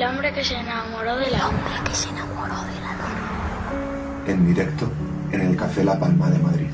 El 0.00 0.06
hombre 0.06 0.32
que 0.32 0.42
se 0.42 0.54
enamoró 0.54 1.14
de 1.18 1.30
la 1.30 1.46
hombre 1.46 1.74
que 1.84 1.94
se 1.94 2.08
enamoró 2.08 2.54
de 2.54 2.80
la 2.80 2.92
luna. 2.94 4.24
En 4.28 4.46
directo 4.46 4.90
en 5.30 5.42
el 5.42 5.54
Café 5.58 5.84
La 5.84 6.00
Palma 6.00 6.30
de 6.30 6.38
Madrid. 6.38 6.70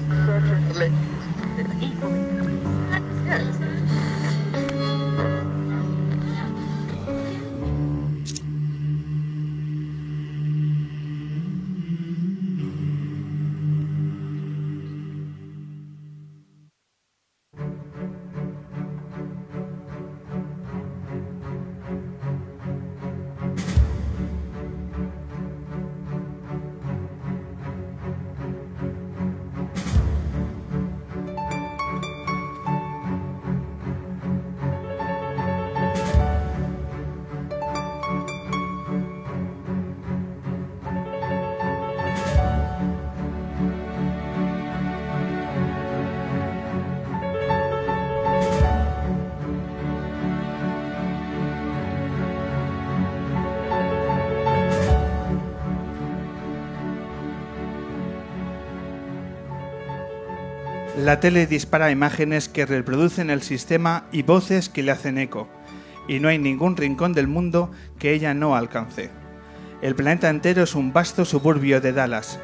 La 61.16 61.20
tele 61.20 61.46
dispara 61.46 61.90
imágenes 61.90 62.50
que 62.50 62.66
reproducen 62.66 63.30
el 63.30 63.40
sistema 63.40 64.04
y 64.12 64.22
voces 64.22 64.68
que 64.68 64.82
le 64.82 64.92
hacen 64.92 65.16
eco, 65.16 65.48
y 66.06 66.20
no 66.20 66.28
hay 66.28 66.36
ningún 66.36 66.76
rincón 66.76 67.14
del 67.14 67.26
mundo 67.26 67.70
que 67.98 68.12
ella 68.12 68.34
no 68.34 68.54
alcance. 68.54 69.08
El 69.80 69.94
planeta 69.94 70.28
entero 70.28 70.62
es 70.62 70.74
un 70.74 70.92
vasto 70.92 71.24
suburbio 71.24 71.80
de 71.80 71.94
Dallas. 71.94 72.38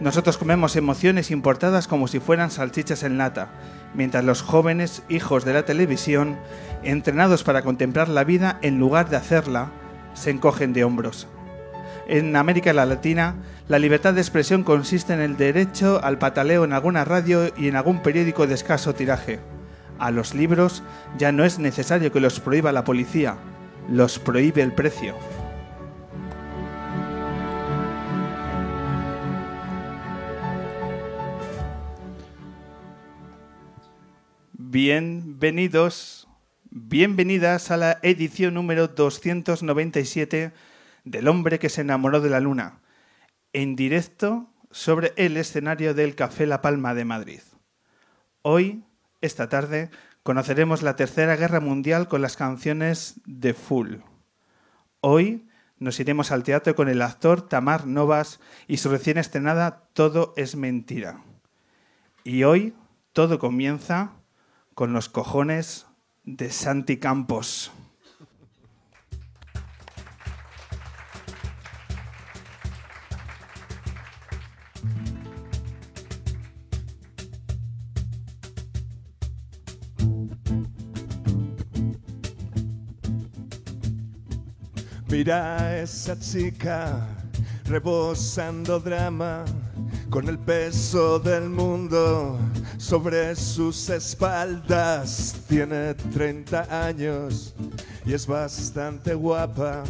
Nosotros 0.00 0.36
comemos 0.36 0.76
emociones 0.76 1.30
importadas 1.30 1.88
como 1.88 2.08
si 2.08 2.20
fueran 2.20 2.50
salchichas 2.50 3.04
en 3.04 3.16
lata, 3.16 3.52
mientras 3.94 4.22
los 4.22 4.42
jóvenes 4.42 5.02
hijos 5.08 5.46
de 5.46 5.54
la 5.54 5.64
televisión, 5.64 6.36
entrenados 6.82 7.42
para 7.42 7.62
contemplar 7.62 8.10
la 8.10 8.24
vida 8.24 8.58
en 8.60 8.78
lugar 8.78 9.08
de 9.08 9.16
hacerla, 9.16 9.70
se 10.12 10.28
encogen 10.28 10.74
de 10.74 10.84
hombros. 10.84 11.26
En 12.12 12.34
América 12.34 12.72
Latina, 12.72 13.36
la 13.68 13.78
libertad 13.78 14.14
de 14.14 14.20
expresión 14.20 14.64
consiste 14.64 15.12
en 15.12 15.20
el 15.20 15.36
derecho 15.36 16.00
al 16.02 16.18
pataleo 16.18 16.64
en 16.64 16.72
alguna 16.72 17.04
radio 17.04 17.52
y 17.56 17.68
en 17.68 17.76
algún 17.76 18.02
periódico 18.02 18.48
de 18.48 18.54
escaso 18.54 18.96
tiraje. 18.96 19.38
A 20.00 20.10
los 20.10 20.34
libros 20.34 20.82
ya 21.18 21.30
no 21.30 21.44
es 21.44 21.60
necesario 21.60 22.10
que 22.10 22.18
los 22.18 22.40
prohíba 22.40 22.72
la 22.72 22.82
policía, 22.82 23.36
los 23.88 24.18
prohíbe 24.18 24.60
el 24.60 24.72
precio. 24.72 25.14
Bienvenidos, 34.54 36.26
bienvenidas 36.72 37.70
a 37.70 37.76
la 37.76 37.98
edición 38.02 38.54
número 38.54 38.88
297 38.88 40.69
del 41.04 41.28
hombre 41.28 41.58
que 41.58 41.68
se 41.68 41.80
enamoró 41.80 42.20
de 42.20 42.30
la 42.30 42.40
luna, 42.40 42.80
en 43.52 43.76
directo 43.76 44.48
sobre 44.70 45.12
el 45.16 45.36
escenario 45.36 45.94
del 45.94 46.14
Café 46.14 46.46
La 46.46 46.62
Palma 46.62 46.94
de 46.94 47.04
Madrid. 47.04 47.40
Hoy, 48.42 48.84
esta 49.20 49.48
tarde, 49.48 49.90
conoceremos 50.22 50.82
la 50.82 50.96
Tercera 50.96 51.36
Guerra 51.36 51.60
Mundial 51.60 52.08
con 52.08 52.22
las 52.22 52.36
canciones 52.36 53.20
de 53.26 53.54
Full. 53.54 53.96
Hoy 55.00 55.48
nos 55.78 55.98
iremos 55.98 56.30
al 56.30 56.42
teatro 56.42 56.74
con 56.74 56.88
el 56.88 57.02
actor 57.02 57.48
Tamar 57.48 57.86
Novas 57.86 58.38
y 58.68 58.76
su 58.76 58.90
recién 58.90 59.18
estrenada 59.18 59.88
Todo 59.94 60.34
es 60.36 60.54
mentira. 60.54 61.22
Y 62.22 62.44
hoy 62.44 62.74
todo 63.12 63.38
comienza 63.38 64.12
con 64.74 64.92
los 64.92 65.08
cojones 65.08 65.86
de 66.24 66.50
Santi 66.50 66.98
Campos. 66.98 67.72
Mira 85.10 85.76
esa 85.76 86.16
chica 86.16 87.04
rebosando 87.64 88.78
drama 88.78 89.44
con 90.08 90.28
el 90.28 90.38
peso 90.38 91.18
del 91.18 91.50
mundo 91.50 92.38
sobre 92.78 93.34
sus 93.34 93.90
espaldas. 93.90 95.34
Tiene 95.48 95.94
30 95.94 96.86
años 96.86 97.56
y 98.06 98.12
es 98.12 98.24
bastante 98.24 99.14
guapa. 99.14 99.82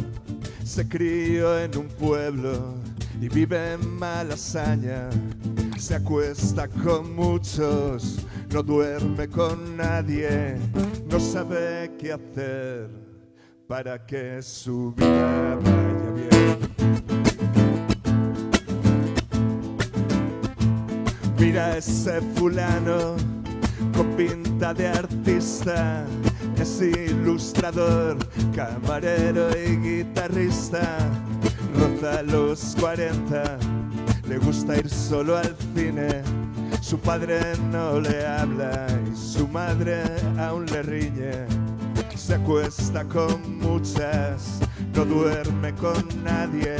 Se 0.65 0.87
crió 0.87 1.59
en 1.59 1.77
un 1.77 1.87
pueblo 1.87 2.73
y 3.21 3.29
vive 3.29 3.73
en 3.73 3.99
Malasaña. 3.99 5.07
Se 5.77 5.93
acuesta 5.93 6.67
con 6.67 7.15
muchos, 7.15 8.17
no 8.51 8.63
duerme 8.63 9.27
con 9.27 9.77
nadie, 9.77 10.57
no 11.07 11.19
sabe 11.19 11.91
qué 11.99 12.13
hacer 12.13 13.00
para 13.71 14.05
que 14.05 14.41
su 14.41 14.93
vida 14.97 15.55
vaya 15.63 16.11
bien. 16.13 16.57
Mira 21.39 21.77
ese 21.77 22.19
fulano 22.35 23.15
con 23.95 24.07
pinta 24.17 24.73
de 24.73 24.89
artista, 24.89 26.05
es 26.59 26.81
ilustrador, 26.81 28.17
camarero 28.53 29.47
y 29.57 29.77
guitarrista, 29.77 30.97
roza 31.73 32.23
los 32.23 32.75
40, 32.77 33.57
le 34.27 34.37
gusta 34.39 34.75
ir 34.75 34.89
solo 34.89 35.37
al 35.37 35.55
cine, 35.73 36.21
su 36.81 36.99
padre 36.99 37.39
no 37.71 38.01
le 38.01 38.27
habla 38.27 38.85
y 39.09 39.15
su 39.15 39.47
madre 39.47 40.03
aún 40.37 40.65
le 40.65 40.81
riñe 40.81 41.70
se 42.15 42.35
acuesta 42.35 43.05
con 43.05 43.59
muchas, 43.59 44.59
no 44.93 45.05
duerme 45.05 45.73
con 45.75 46.05
nadie, 46.23 46.77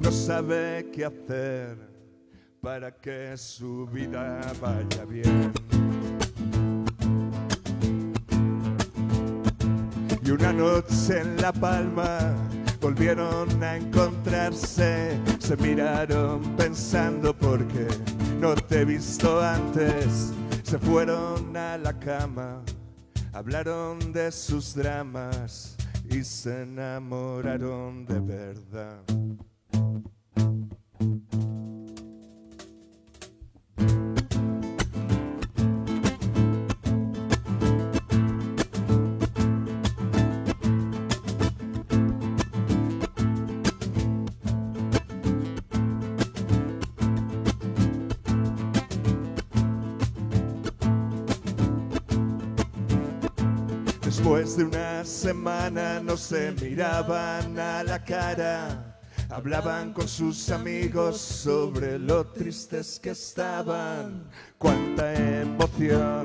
no 0.00 0.10
sabe 0.10 0.90
qué 0.92 1.04
hacer 1.04 1.78
para 2.60 2.90
que 2.90 3.36
su 3.36 3.86
vida 3.86 4.40
vaya 4.60 5.04
bien. 5.04 5.52
Y 10.24 10.30
una 10.30 10.52
noche 10.52 11.20
en 11.20 11.40
La 11.40 11.52
Palma 11.52 12.18
volvieron 12.80 13.62
a 13.62 13.76
encontrarse, 13.76 15.20
se 15.38 15.56
miraron 15.58 16.42
pensando 16.56 17.36
porque 17.36 17.86
no 18.40 18.54
te 18.54 18.80
he 18.80 18.84
visto 18.84 19.40
antes, 19.40 20.32
se 20.62 20.78
fueron 20.78 21.56
a 21.56 21.78
la 21.78 21.96
cama 21.98 22.62
hablaron 23.36 24.14
de 24.14 24.32
sus 24.32 24.74
dramas 24.74 25.76
y 26.08 26.24
se 26.24 26.62
enamoraron 26.62 28.06
de 28.06 28.18
verdad. 28.18 29.02
De 54.56 54.64
una 54.64 55.04
semana 55.04 56.00
no 56.00 56.16
se 56.16 56.50
miraban 56.52 57.58
a 57.58 57.84
la 57.84 58.02
cara, 58.02 58.98
hablaban 59.28 59.92
con 59.92 60.08
sus 60.08 60.50
amigos 60.50 61.20
sobre 61.20 61.98
lo 61.98 62.24
tristes 62.28 62.98
que 62.98 63.10
estaban, 63.10 64.30
cuánta 64.56 65.12
emoción, 65.42 66.22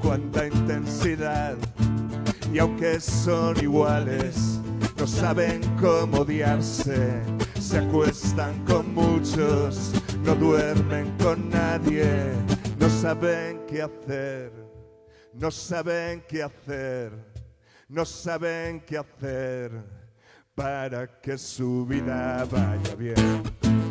cuánta 0.00 0.46
intensidad, 0.46 1.56
y 2.52 2.60
aunque 2.60 3.00
son 3.00 3.58
iguales, 3.60 4.60
no 4.96 5.06
saben 5.06 5.62
cómo 5.80 6.18
odiarse, 6.18 7.22
se 7.60 7.78
acuestan 7.78 8.64
con 8.66 8.94
muchos, 8.94 9.90
no 10.22 10.36
duermen 10.36 11.12
con 11.18 11.50
nadie, 11.50 12.06
no 12.78 12.88
saben 12.88 13.62
qué 13.66 13.82
hacer, 13.82 14.52
no 15.34 15.50
saben 15.50 16.22
qué 16.28 16.44
hacer, 16.44 17.31
no 17.92 18.06
saben 18.06 18.80
qué 18.80 18.96
hacer 18.96 19.70
para 20.54 21.20
que 21.20 21.36
su 21.36 21.84
vida 21.84 22.46
vaya 22.50 22.94
bien. 22.94 23.81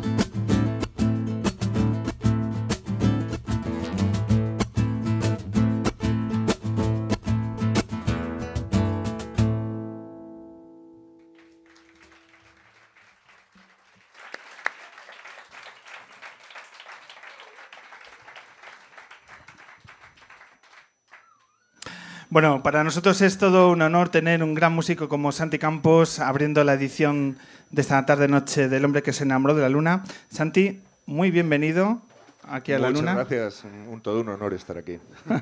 Bueno, 22.32 22.62
para 22.62 22.82
nosotros 22.82 23.20
es 23.20 23.36
todo 23.36 23.70
un 23.70 23.82
honor 23.82 24.08
tener 24.08 24.42
un 24.42 24.54
gran 24.54 24.72
músico 24.72 25.06
como 25.06 25.32
Santi 25.32 25.58
Campos 25.58 26.18
abriendo 26.18 26.64
la 26.64 26.72
edición 26.72 27.36
de 27.70 27.82
esta 27.82 28.06
tarde-noche 28.06 28.70
del 28.70 28.86
hombre 28.86 29.02
que 29.02 29.12
se 29.12 29.24
enamoró 29.24 29.54
de 29.54 29.60
la 29.60 29.68
luna. 29.68 30.02
Santi, 30.30 30.80
muy 31.04 31.30
bienvenido 31.30 32.00
aquí 32.48 32.72
a 32.72 32.78
la 32.78 32.88
Muchas 32.88 33.00
luna. 33.02 33.14
gracias, 33.16 33.64
un, 33.64 34.00
todo 34.00 34.22
un 34.22 34.30
honor 34.30 34.54
estar 34.54 34.78
aquí. 34.78 34.98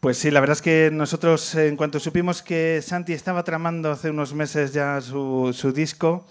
Pues 0.00 0.16
sí, 0.18 0.32
la 0.32 0.40
verdad 0.40 0.56
es 0.56 0.62
que 0.62 0.90
nosotros, 0.92 1.54
en 1.54 1.76
cuanto 1.76 2.00
supimos 2.00 2.42
que 2.42 2.80
Santi 2.82 3.12
estaba 3.12 3.44
tramando 3.44 3.90
hace 3.90 4.10
unos 4.10 4.34
meses 4.34 4.72
ya 4.72 5.00
su, 5.00 5.52
su 5.52 5.72
disco, 5.72 6.24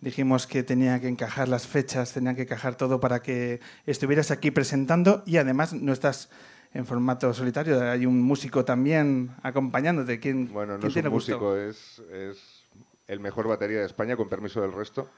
dijimos 0.00 0.46
que 0.46 0.62
tenía 0.62 0.98
que 1.00 1.08
encajar 1.08 1.48
las 1.48 1.66
fechas, 1.66 2.12
tenía 2.12 2.34
que 2.34 2.42
encajar 2.42 2.74
todo 2.74 3.00
para 3.00 3.20
que 3.20 3.60
estuvieras 3.86 4.30
aquí 4.30 4.50
presentando 4.50 5.22
y 5.26 5.38
además 5.38 5.72
no 5.72 5.92
estás 5.92 6.28
en 6.74 6.86
formato 6.86 7.32
solitario, 7.34 7.80
hay 7.82 8.06
un 8.06 8.20
músico 8.22 8.64
también 8.64 9.30
acompañándote. 9.42 10.20
¿Quién, 10.20 10.52
Bueno, 10.52 10.74
no 10.74 10.78
quién 10.80 10.88
es 10.88 10.94
tiene 10.94 11.08
un 11.08 11.14
gusto? 11.14 11.32
músico, 11.32 11.56
es, 11.56 11.98
es 12.12 12.38
el 13.06 13.20
mejor 13.20 13.48
batería 13.48 13.80
de 13.80 13.86
España, 13.86 14.16
con 14.16 14.28
permiso 14.28 14.60
del 14.60 14.72
resto. 14.72 15.08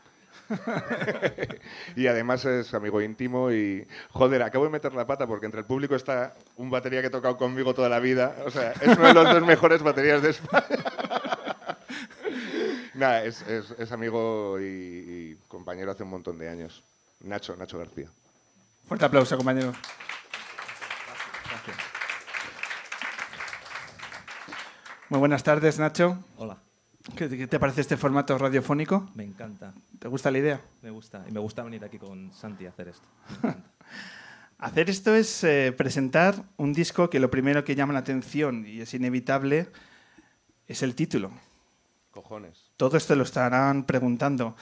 y 1.97 2.07
además 2.07 2.45
es 2.45 2.73
amigo 2.75 3.01
íntimo 3.01 3.51
y... 3.53 3.87
Joder, 4.11 4.43
acabo 4.43 4.65
de 4.65 4.71
meter 4.71 4.93
la 4.95 5.07
pata 5.07 5.27
porque 5.27 5.47
entre 5.47 5.61
el 5.61 5.67
público 5.67 5.95
está 5.95 6.35
un 6.57 6.71
batería 6.71 7.01
que 7.01 7.09
ha 7.09 7.11
tocado 7.11 7.37
conmigo 7.37 7.75
toda 7.75 7.89
la 7.89 8.01
vida. 8.01 8.37
O 8.47 8.51
sea, 8.51 8.73
es 8.73 8.97
uno 8.97 9.09
de 9.09 9.15
los 9.15 9.25
dos 9.25 9.47
mejores 9.47 9.83
baterías 9.83 10.23
de 10.23 10.31
España. 10.31 10.67
Nada, 12.95 13.25
es, 13.25 13.43
es- 13.43 13.75
es 13.79 13.93
amigo 13.93 14.59
y, 14.61 14.65
y 14.65 15.37
compañero 15.49 15.91
hace 15.91 16.03
un 16.03 16.11
montón 16.11 16.39
de 16.39 16.49
años. 16.49 16.83
Nacho, 17.21 17.57
Nacho 17.57 17.79
García. 17.79 18.09
Fuerte 18.87 19.05
aplauso, 19.05 19.37
compañero. 19.37 19.73
Muy 25.11 25.19
buenas 25.19 25.43
tardes, 25.43 25.79
Nacho. 25.79 26.19
Hola, 26.37 26.57
¿Qué, 27.17 27.29
qué 27.29 27.47
te 27.47 27.59
parece 27.59 27.81
este 27.81 27.97
formato 27.97 28.37
radiofónico? 28.39 29.11
me 29.15 29.25
encanta, 29.25 29.75
¿Te 29.99 30.09
gusta 30.09 30.31
la 30.31 30.39
idea? 30.39 30.61
me 30.83 30.91
gusta. 30.91 31.25
Y 31.29 31.33
me 31.33 31.41
gusta 31.41 31.63
venir 31.63 31.85
aquí 31.85 31.99
con 31.99 32.33
Santi 32.33 32.67
a 32.67 32.71
hacer 32.71 32.89
esto. 32.89 33.07
Me. 33.43 33.55
Hacer 34.63 34.91
esto 34.91 35.15
es 35.15 35.43
eh, 35.43 35.73
presentar 35.75 36.35
un 36.59 36.75
disco 36.75 37.09
que 37.09 37.19
lo 37.19 37.31
primero 37.31 37.65
que 37.65 37.75
llama 37.75 37.95
la 37.95 38.01
atención 38.01 38.67
y 38.67 38.83
es 38.83 38.93
inevitable 38.93 39.69
es 40.69 40.83
el 40.83 40.95
título. 40.95 41.31
Cojones. 42.11 42.71
Todo 42.77 42.99
esto 42.99 43.17
lo 43.17 43.23
estarán 43.23 43.85
preguntando. 43.87 44.55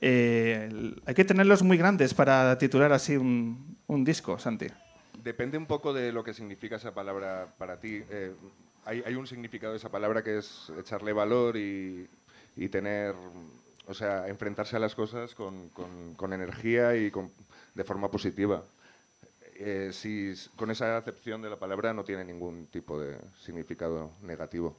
Eh, 0.00 0.94
hay 1.04 1.14
que 1.14 1.24
tenerlos 1.24 1.64
muy 1.64 1.76
grandes 1.76 2.14
para 2.14 2.56
titular 2.58 2.92
así 2.92 3.16
un, 3.16 3.76
un 3.88 4.04
disco, 4.04 4.38
Santi. 4.38 4.68
Depende 5.20 5.58
un 5.58 5.66
poco 5.66 5.92
de 5.92 6.12
lo 6.12 6.22
que 6.22 6.32
significa 6.32 6.76
esa 6.76 6.94
palabra 6.94 7.48
para 7.58 7.80
ti. 7.80 8.04
Eh, 8.08 8.32
hay, 8.84 9.02
hay 9.06 9.14
un 9.14 9.26
significado 9.26 9.72
de 9.72 9.78
esa 9.78 9.88
palabra 9.90 10.22
que 10.22 10.38
es 10.38 10.70
echarle 10.78 11.12
valor 11.12 11.56
y, 11.56 12.08
y 12.56 12.68
tener, 12.68 13.14
o 13.86 13.94
sea, 13.94 14.28
enfrentarse 14.28 14.76
a 14.76 14.78
las 14.78 14.94
cosas 14.94 15.34
con, 15.34 15.68
con- 15.70 16.14
con 16.14 16.32
energía 16.32 16.96
y 16.96 17.10
con- 17.10 17.30
de 17.74 17.84
forma 17.84 18.10
positiva. 18.10 18.62
Eh, 19.62 19.90
si 19.92 20.32
con 20.56 20.70
esa 20.70 20.96
acepción 20.96 21.42
de 21.42 21.50
la 21.50 21.56
palabra 21.56 21.92
no 21.92 22.02
tiene 22.02 22.24
ningún 22.24 22.66
tipo 22.66 22.98
de 22.98 23.18
significado 23.44 24.10
negativo. 24.22 24.74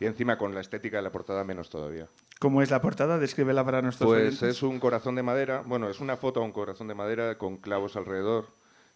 Y 0.00 0.06
encima 0.06 0.38
con 0.38 0.54
la 0.54 0.60
estética 0.60 0.96
de 0.96 1.02
la 1.02 1.12
portada 1.12 1.44
menos 1.44 1.70
todavía. 1.70 2.08
¿Cómo 2.40 2.62
es 2.62 2.70
la 2.70 2.80
portada? 2.80 3.18
Descríbela 3.18 3.64
para 3.64 3.80
nuestros 3.80 4.08
Pues 4.08 4.20
oyentes. 4.22 4.42
es 4.56 4.62
un 4.62 4.80
corazón 4.80 5.14
de 5.14 5.22
madera, 5.22 5.62
bueno, 5.64 5.88
es 5.88 6.00
una 6.00 6.16
foto 6.16 6.40
a 6.40 6.42
un 6.44 6.52
corazón 6.52 6.88
de 6.88 6.94
madera 6.94 7.38
con 7.38 7.58
clavos 7.58 7.94
alrededor 7.96 8.46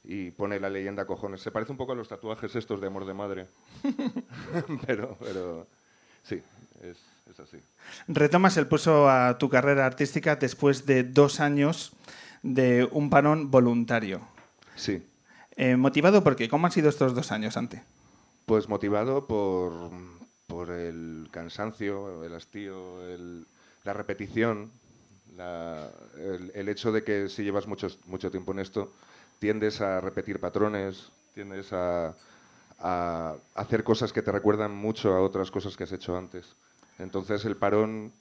y 0.05 0.31
pone 0.31 0.59
la 0.61 0.71
leyenda 0.71 1.07
cojones. 1.07 1.41
Se 1.41 1.51
parece 1.51 1.73
un 1.73 1.79
poco 1.79 1.93
a 1.93 1.95
los 1.97 2.09
tatuajes 2.09 2.55
estos 2.57 2.81
de 2.81 2.87
amor 2.87 3.05
de 3.07 3.15
madre. 3.15 3.47
pero, 4.87 5.17
pero 5.21 5.67
sí, 6.23 6.41
es, 6.83 6.97
es 7.31 7.41
así. 7.41 7.59
Retomas 8.07 8.57
el 8.57 8.67
pulso 8.67 9.09
a 9.09 9.39
tu 9.39 9.49
carrera 9.49 9.87
artística 9.87 10.37
después 10.37 10.87
de 10.87 11.05
dos 11.05 11.41
años 11.41 11.93
de 12.43 12.89
un 12.93 13.11
parón 13.11 13.51
voluntario. 13.51 14.21
Sí, 14.77 15.03
Eh, 15.57 15.77
¿Motivado 15.77 16.23
por 16.23 16.37
qué? 16.37 16.49
¿Cómo 16.49 16.67
han 16.67 16.73
sido 16.73 16.89
estos 16.89 17.15
dos 17.15 17.33
años, 17.33 17.55
Santi? 17.55 17.79
pues 18.47 18.69
motivado 18.69 19.27
por, 19.27 19.73
por 20.47 20.71
el 20.71 21.29
cansancio, 21.33 22.25
el 22.25 22.33
hastío, 22.35 23.03
el- 23.07 23.45
la 23.85 23.93
repetición, 23.93 24.71
la- 25.37 25.91
el, 26.17 26.51
el 26.55 26.69
hecho 26.71 26.93
de 26.93 27.03
que 27.05 27.29
si 27.29 27.43
llevas 27.43 27.67
mucho, 27.67 27.89
mucho 28.07 28.31
tiempo 28.31 28.53
en 28.53 28.61
esto, 28.61 28.93
tiendes 29.39 29.81
a 29.81 30.01
repetir 30.01 30.41
patrones, 30.41 31.11
tiendes 31.35 31.73
a, 31.73 32.15
hacer 33.55 33.83
cosas 33.83 34.13
que 34.13 34.23
te 34.23 34.31
recuerdan 34.31 34.73
mucho 34.73 35.13
a 35.13 35.21
otras 35.21 35.51
cosas 35.51 35.77
que 35.77 35.85
has 35.85 35.93
hecho 35.93 36.17
antes. 36.17 36.55
Entonces 37.01 37.45
el 37.45 37.57
parón, 37.57 38.13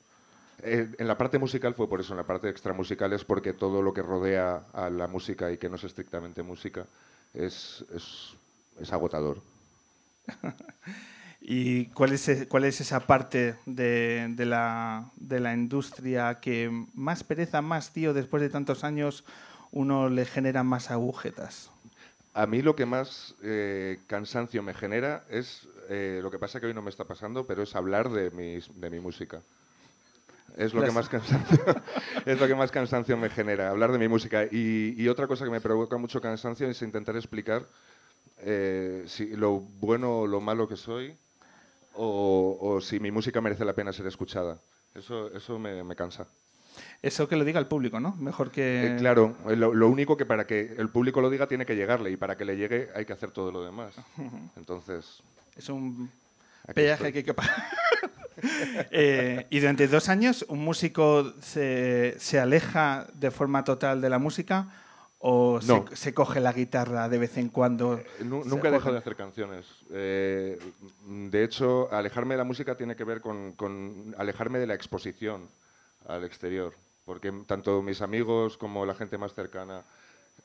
eh, 0.64 0.90
en 0.98 1.08
la 1.08 1.18
parte 1.18 1.38
musical 1.38 1.76
fue 1.76 1.88
por 1.88 2.00
eso, 2.00 2.14
en 2.14 2.18
la 2.18 2.26
parte 2.26 2.50
extramusical 2.50 3.14
es 3.14 3.24
porque 3.24 3.54
todo 3.54 3.84
lo 3.84 3.94
que 3.94 4.02
rodea 4.02 4.64
a 4.74 4.90
la 4.90 5.08
música 5.08 5.52
y 5.52 5.58
que 5.58 5.70
no 5.70 5.76
es 5.76 5.84
estrictamente 5.84 6.42
música 6.42 6.88
es, 7.36 7.86
es, 7.94 8.92
agotador. 8.92 9.42
¿Y 11.42 11.86
cuál 11.88 12.14
es, 12.14 12.28
e- 12.28 12.48
cuál 12.48 12.64
es 12.64 12.82
esa 12.82 13.02
parte 13.02 13.56
de 13.68 14.34
la, 14.38 15.12
de 15.18 15.40
la 15.40 15.54
industria 15.54 16.40
que 16.40 16.70
más 16.96 17.24
pereza, 17.24 17.62
más 17.62 17.94
tío, 17.94 18.14
después 18.14 18.42
de 18.42 18.50
tantos 18.50 18.84
años, 18.84 19.24
uno 19.72 20.10
le 20.10 20.26
genera 20.26 20.64
más 20.64 20.92
agujetas? 20.92 21.72
A 22.34 22.46
mí 22.46 22.62
lo 22.62 22.76
que 22.76 22.86
más 22.86 23.36
eh, 23.42 24.00
cansancio 24.08 24.62
me 24.62 24.74
genera 24.74 25.24
es, 25.30 25.68
eh, 25.90 26.20
lo 26.22 26.30
que 26.30 26.38
pasa 26.38 26.60
que 26.60 26.68
hoy 26.68 26.74
no 26.74 26.84
me 26.84 26.90
está 26.90 27.06
pasando, 27.06 27.48
pero 27.48 27.64
es 27.64 27.76
hablar 27.76 28.10
de, 28.10 28.30
mis, 28.32 28.70
de 28.80 28.90
mi 28.90 29.00
música. 29.00 29.42
Es 30.56 30.74
lo, 30.74 30.84
que 30.84 30.92
más 30.92 31.10
cansancio, 31.10 31.64
es 32.26 32.40
lo 32.40 32.48
que 32.48 32.56
más 32.56 32.72
cansancio 32.72 33.18
me 33.18 33.30
genera, 33.30 33.70
hablar 33.70 33.92
de 33.92 34.00
mi 34.00 34.08
música. 34.08 34.46
Y, 34.46 34.96
y 34.98 35.08
otra 35.08 35.28
cosa 35.28 35.46
que 35.46 35.52
me 35.52 35.62
provoca 35.62 35.98
mucho 35.98 36.22
cansancio 36.22 36.68
es 36.68 36.82
intentar 36.82 37.16
explicar 37.16 37.68
eh, 38.40 39.04
si, 39.08 39.36
lo 39.36 39.60
bueno 39.60 40.20
o 40.20 40.28
lo 40.28 40.40
malo 40.40 40.68
que 40.68 40.78
soy 40.78 41.18
o, 41.94 42.58
o 42.62 42.82
si 42.82 43.00
mi 43.00 43.12
música 43.12 43.42
merece 43.42 43.66
la 43.66 43.74
pena 43.74 43.92
ser 43.92 44.08
escuchada. 44.08 44.60
Eso, 44.94 45.32
eso 45.34 45.60
me, 45.60 45.84
me 45.84 45.96
cansa. 45.96 46.28
Eso 47.02 47.28
que 47.28 47.36
lo 47.36 47.44
diga 47.46 47.60
el 47.60 47.68
público, 47.68 48.00
¿no? 48.00 48.16
Mejor 48.18 48.52
que... 48.52 48.96
Eh, 48.96 48.98
claro, 48.98 49.36
eh, 49.50 49.56
lo, 49.56 49.74
lo 49.74 49.88
único 49.90 50.18
que 50.18 50.26
para 50.26 50.46
que 50.48 50.76
el 50.78 50.90
público 50.90 51.22
lo 51.22 51.30
diga 51.30 51.48
tiene 51.48 51.66
que 51.66 51.76
llegarle 51.76 52.12
y 52.12 52.18
para 52.18 52.36
que 52.38 52.46
le 52.46 52.58
llegue 52.58 52.90
hay 52.96 53.06
que 53.06 53.14
hacer 53.14 53.32
todo 53.32 53.52
lo 53.52 53.64
demás. 53.64 53.94
Entonces, 54.56 55.22
Es 55.56 55.70
un 55.70 56.10
peaje 56.74 56.94
estoy. 56.94 57.12
que 57.12 57.18
hay 57.20 57.24
que 57.26 57.34
pagar. 57.34 57.56
Eh, 58.92 59.48
y 59.50 59.60
durante 59.60 59.88
dos 59.88 60.10
años, 60.10 60.46
¿un 60.48 60.60
músico 60.60 61.34
se, 61.42 62.14
se 62.20 62.40
aleja 62.40 63.08
de 63.16 63.32
forma 63.32 63.64
total 63.64 64.00
de 64.00 64.10
la 64.12 64.20
música 64.20 64.70
o 65.18 65.60
No. 65.66 65.86
se, 65.90 65.96
se 65.96 66.14
coge 66.14 66.40
la 66.40 66.54
guitarra 66.54 67.10
de 67.10 67.18
vez 67.18 67.36
en 67.38 67.50
cuando? 67.50 67.96
Eh, 67.98 68.06
nunca 68.24 68.68
he 68.68 68.72
dejado 68.72 68.92
de 68.94 69.00
hacer 69.00 69.16
canciones. 69.16 69.66
Eh, 69.92 70.60
de 71.08 71.44
hecho, 71.44 71.92
alejarme 71.92 72.36
de 72.36 72.38
la 72.38 72.44
música 72.44 72.76
tiene 72.78 72.96
que 72.96 73.04
ver 73.04 73.22
con, 73.22 73.54
con 73.54 74.14
alejarme 74.20 74.60
de 74.60 74.68
la 74.68 74.76
exposición 74.76 75.48
al 76.08 76.24
exterior. 76.24 76.74
Porque 77.06 77.32
tanto 77.46 77.82
mis 77.82 78.02
amigos 78.02 78.58
como 78.58 78.86
la 78.86 78.94
gente 78.96 79.18
más 79.18 79.34
cercana 79.34 79.86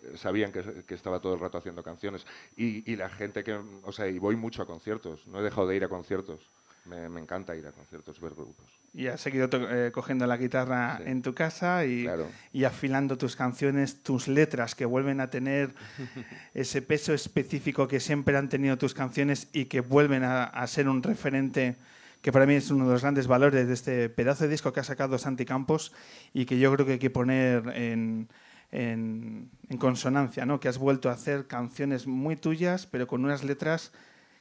eh, 0.02 0.12
sabían 0.16 0.52
que, 0.52 0.84
que 0.86 0.94
estaba 0.94 1.20
todo 1.20 1.34
el 1.34 1.40
rato 1.40 1.58
haciendo 1.58 1.82
canciones. 1.82 2.26
Y, 2.56 2.90
y 2.90 2.96
la 2.96 3.08
gente 3.08 3.42
que... 3.42 3.58
O 3.82 3.92
sea, 3.92 4.06
y 4.08 4.18
voy 4.18 4.36
mucho 4.36 4.62
a 4.62 4.66
conciertos. 4.66 5.26
No 5.26 5.40
he 5.40 5.42
dejado 5.42 5.66
de 5.66 5.76
ir 5.76 5.84
a 5.84 5.88
conciertos. 5.88 6.40
Me, 6.84 7.08
me 7.08 7.20
encanta 7.20 7.54
ir 7.54 7.64
a 7.66 7.70
conciertos, 7.72 8.20
ver 8.20 8.34
grupos. 8.34 8.66
Y 8.92 9.06
has 9.06 9.20
seguido 9.20 9.48
eh, 9.52 9.92
cogiendo 9.92 10.26
la 10.26 10.36
guitarra 10.36 10.96
Sí. 10.98 11.04
en 11.06 11.22
tu 11.22 11.32
casa 11.32 11.86
y, 11.86 12.02
Claro. 12.02 12.26
y 12.52 12.64
afilando 12.64 13.16
tus 13.16 13.36
canciones, 13.36 14.02
tus 14.02 14.26
letras 14.26 14.74
que 14.74 14.84
vuelven 14.84 15.20
a 15.20 15.30
tener 15.30 15.74
ese 16.54 16.82
peso 16.82 17.14
específico 17.14 17.86
que 17.86 18.00
siempre 18.00 18.36
han 18.36 18.48
tenido 18.48 18.78
tus 18.78 18.94
canciones 18.94 19.48
y 19.52 19.66
que 19.66 19.80
vuelven 19.80 20.24
a, 20.24 20.42
a 20.44 20.66
ser 20.66 20.88
un 20.88 21.02
referente 21.04 21.76
que 22.22 22.32
para 22.32 22.46
mí 22.46 22.54
es 22.54 22.70
uno 22.70 22.86
de 22.86 22.92
los 22.92 23.02
grandes 23.02 23.26
valores 23.26 23.66
de 23.66 23.74
este 23.74 24.08
pedazo 24.08 24.44
de 24.44 24.50
disco 24.50 24.72
que 24.72 24.80
ha 24.80 24.84
sacado 24.84 25.18
Santi 25.18 25.44
Campos 25.44 25.92
y 26.32 26.46
que 26.46 26.58
yo 26.58 26.72
creo 26.72 26.86
que 26.86 26.92
hay 26.92 26.98
que 26.98 27.10
poner 27.10 27.68
en, 27.74 28.28
en, 28.70 29.50
en 29.68 29.78
consonancia, 29.78 30.46
¿no? 30.46 30.60
que 30.60 30.68
has 30.68 30.78
vuelto 30.78 31.10
a 31.10 31.12
hacer 31.12 31.46
canciones 31.46 32.06
muy 32.06 32.36
tuyas, 32.36 32.86
pero 32.86 33.06
con 33.06 33.24
unas 33.24 33.44
letras 33.44 33.92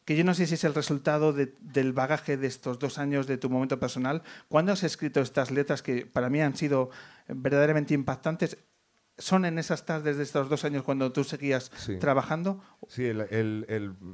que 0.06 0.16
yo 0.16 0.24
no 0.24 0.34
sé 0.34 0.48
si 0.48 0.56
es 0.56 0.64
el 0.64 0.74
resultado 0.74 1.32
de- 1.34 1.54
del 1.60 1.94
bagaje 1.94 2.36
de 2.38 2.48
estos 2.48 2.80
dos 2.80 2.98
años 2.98 3.28
de 3.28 3.38
tu 3.38 3.50
momento 3.50 3.80
personal. 3.80 4.24
¿Cuándo 4.48 4.72
has 4.72 4.84
escrito 4.84 5.22
estas 5.22 5.52
letras 5.52 5.84
que 5.84 6.06
para 6.08 6.30
mí 6.30 6.42
han 6.42 6.56
sido 6.56 6.90
verdaderamente 7.28 7.94
impactantes? 7.94 8.58
¿Son 9.18 9.46
en 9.46 9.60
esas 9.60 9.86
tardes 9.86 10.18
de 10.18 10.24
estos 10.24 10.50
dos 10.50 10.66
años 10.66 10.84
cuando 10.84 11.12
tú 11.12 11.24
seguías 11.24 11.72
Sí. 11.76 11.98
trabajando? 11.98 12.62
Sí, 12.88 13.06
el- 13.06 13.22
el- 13.22 13.66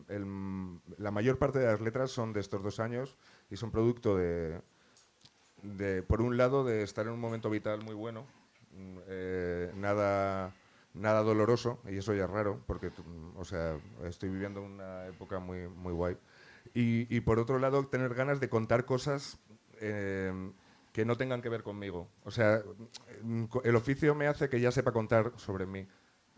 el- 0.10 0.80
la 0.98 1.12
mayor 1.12 1.38
parte 1.38 1.60
de 1.60 1.68
las 1.68 1.80
letras 1.82 2.12
son 2.12 2.34
de 2.34 2.42
estos 2.42 2.62
dos 2.62 2.80
años 2.80 3.16
y 3.50 3.56
son 3.58 3.72
producto 3.72 4.18
de, 4.18 4.62
de, 5.64 6.04
por 6.04 6.22
un 6.22 6.36
lado, 6.38 6.64
de 6.66 6.84
estar 6.84 7.06
en 7.06 7.14
un 7.14 7.20
momento 7.20 7.50
vital 7.50 7.84
muy 7.84 7.96
bueno, 7.96 8.26
mm, 8.72 8.98
eh, 9.08 9.72
nada, 9.76 10.54
nada 10.94 11.22
doloroso, 11.24 11.80
y 11.90 11.98
eso 11.98 12.14
ya 12.14 12.26
es 12.26 12.30
raro, 12.30 12.62
porque 12.68 12.90
mm, 12.90 13.38
o 13.38 13.46
sea, 13.46 13.78
estoy 14.06 14.30
viviendo 14.30 14.62
una 14.62 15.06
época 15.08 15.40
muy, 15.40 15.68
muy 15.70 15.94
guay. 15.94 16.18
Y, 16.74 17.08
y 17.16 17.22
por 17.22 17.40
otro 17.40 17.60
lado, 17.60 17.86
tener 17.88 18.14
ganas 18.14 18.40
de 18.40 18.50
contar 18.50 18.84
cosas 18.86 19.40
eh, 19.80 20.34
que 20.98 21.06
no 21.06 21.16
tengan 21.16 21.44
que 21.44 21.50
ver 21.50 21.62
conmigo. 21.62 22.10
O 22.24 22.32
sea, 22.32 22.64
mm, 23.22 23.44
el 23.64 23.76
oficio 23.76 24.16
me 24.16 24.26
hace 24.26 24.50
que 24.50 24.60
ya 24.60 24.72
sepa 24.72 24.92
contar 24.92 25.32
sobre 25.36 25.68
mí. 25.68 25.86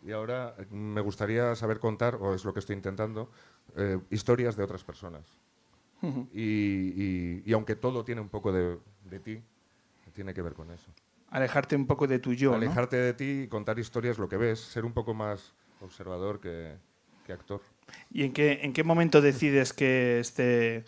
Y 0.03 0.11
ahora 0.11 0.53
mm, 0.69 0.75
me 0.75 0.99
gustaría 0.99 1.55
saber 1.55 1.79
contar, 1.79 2.15
o 2.19 2.33
es 2.35 2.43
lo 2.43 2.53
que 2.53 2.59
estoy 2.59 2.75
intentando, 2.75 3.31
eh, 3.77 3.97
historias 4.09 4.57
de 4.57 4.63
otras 4.65 4.83
personas. 4.83 5.23
y, 6.33 6.41
y- 6.43 7.43
y 7.45 7.53
aunque 7.53 7.77
todo 7.77 8.03
tiene 8.03 8.19
un 8.19 8.27
poco 8.27 8.51
de, 8.51 8.77
de 9.05 9.19
ti, 9.21 9.41
tiene 10.13 10.33
que 10.33 10.41
ver 10.41 10.53
con 10.55 10.71
eso. 10.71 10.91
Alejarte 11.29 11.77
un 11.77 11.87
poco 11.87 12.05
de 12.05 12.19
tu 12.19 12.33
yo, 12.33 12.51
¿no? 12.51 12.57
Alejarte 12.57 12.97
de 12.97 13.13
ti 13.13 13.41
y 13.43 13.47
contar 13.47 13.79
historias, 13.79 14.17
lo 14.17 14.27
que 14.27 14.35
ves, 14.35 14.59
ser 14.59 14.83
un 14.83 14.91
poco 14.91 15.13
más 15.13 15.53
observador 15.79 16.41
que, 16.41 16.75
que 17.25 17.31
actor. 17.31 17.61
¿Y 18.11 18.23
en 18.23 18.33
qué, 18.33 18.59
en 18.63 18.73
qué 18.73 18.83
momento 18.83 19.21
decides 19.21 19.71
que 19.71 20.19
este, 20.19 20.83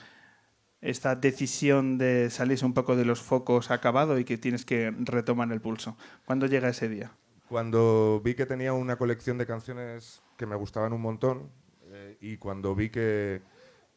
esta 0.82 1.16
decisión 1.16 1.98
de 1.98 2.30
salirse 2.30 2.66
un 2.66 2.74
poco 2.74 2.96
de 2.96 3.06
los 3.06 3.22
focos 3.22 3.70
ha 3.72 3.76
acabado 3.76 4.18
y 4.18 4.26
que 4.26 4.38
tienes 4.38 4.66
que 4.66 4.92
retomar 4.92 5.52
el 5.52 5.62
pulso? 5.62 5.96
¿Cuándo 6.26 6.48
llega 6.48 6.70
ese 6.70 6.90
día? 6.90 7.12
Cuando 7.48 8.22
vi 8.24 8.34
que 8.34 8.46
tenía 8.46 8.74
una 8.74 8.98
colección 8.98 9.38
de 9.38 9.46
canciones 9.46 10.22
que 10.38 10.46
me 10.46 10.56
gustaban 10.56 10.94
un 10.94 11.02
montón 11.02 11.50
eh, 11.92 12.18
y 12.20 12.38
cuando 12.38 12.74
vi 12.74 12.90
que, 12.90 13.42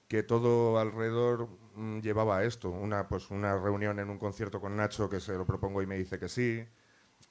que 0.09 0.23
todo 0.23 0.79
alrededor 0.79 1.49
mm, 1.75 2.00
llevaba 2.00 2.38
a 2.38 2.45
esto, 2.45 2.71
una, 2.71 3.09
pues, 3.09 3.31
una 3.31 3.59
reunión 3.59 3.99
en 3.99 4.11
un 4.11 4.19
concierto 4.19 4.61
con 4.61 4.76
Nacho 4.76 5.09
que 5.09 5.21
se 5.21 5.33
lo 5.35 5.47
propongo 5.47 5.81
y 5.83 5.87
me 5.87 5.97
dice 5.97 6.19
que 6.19 6.29
sí. 6.29 6.64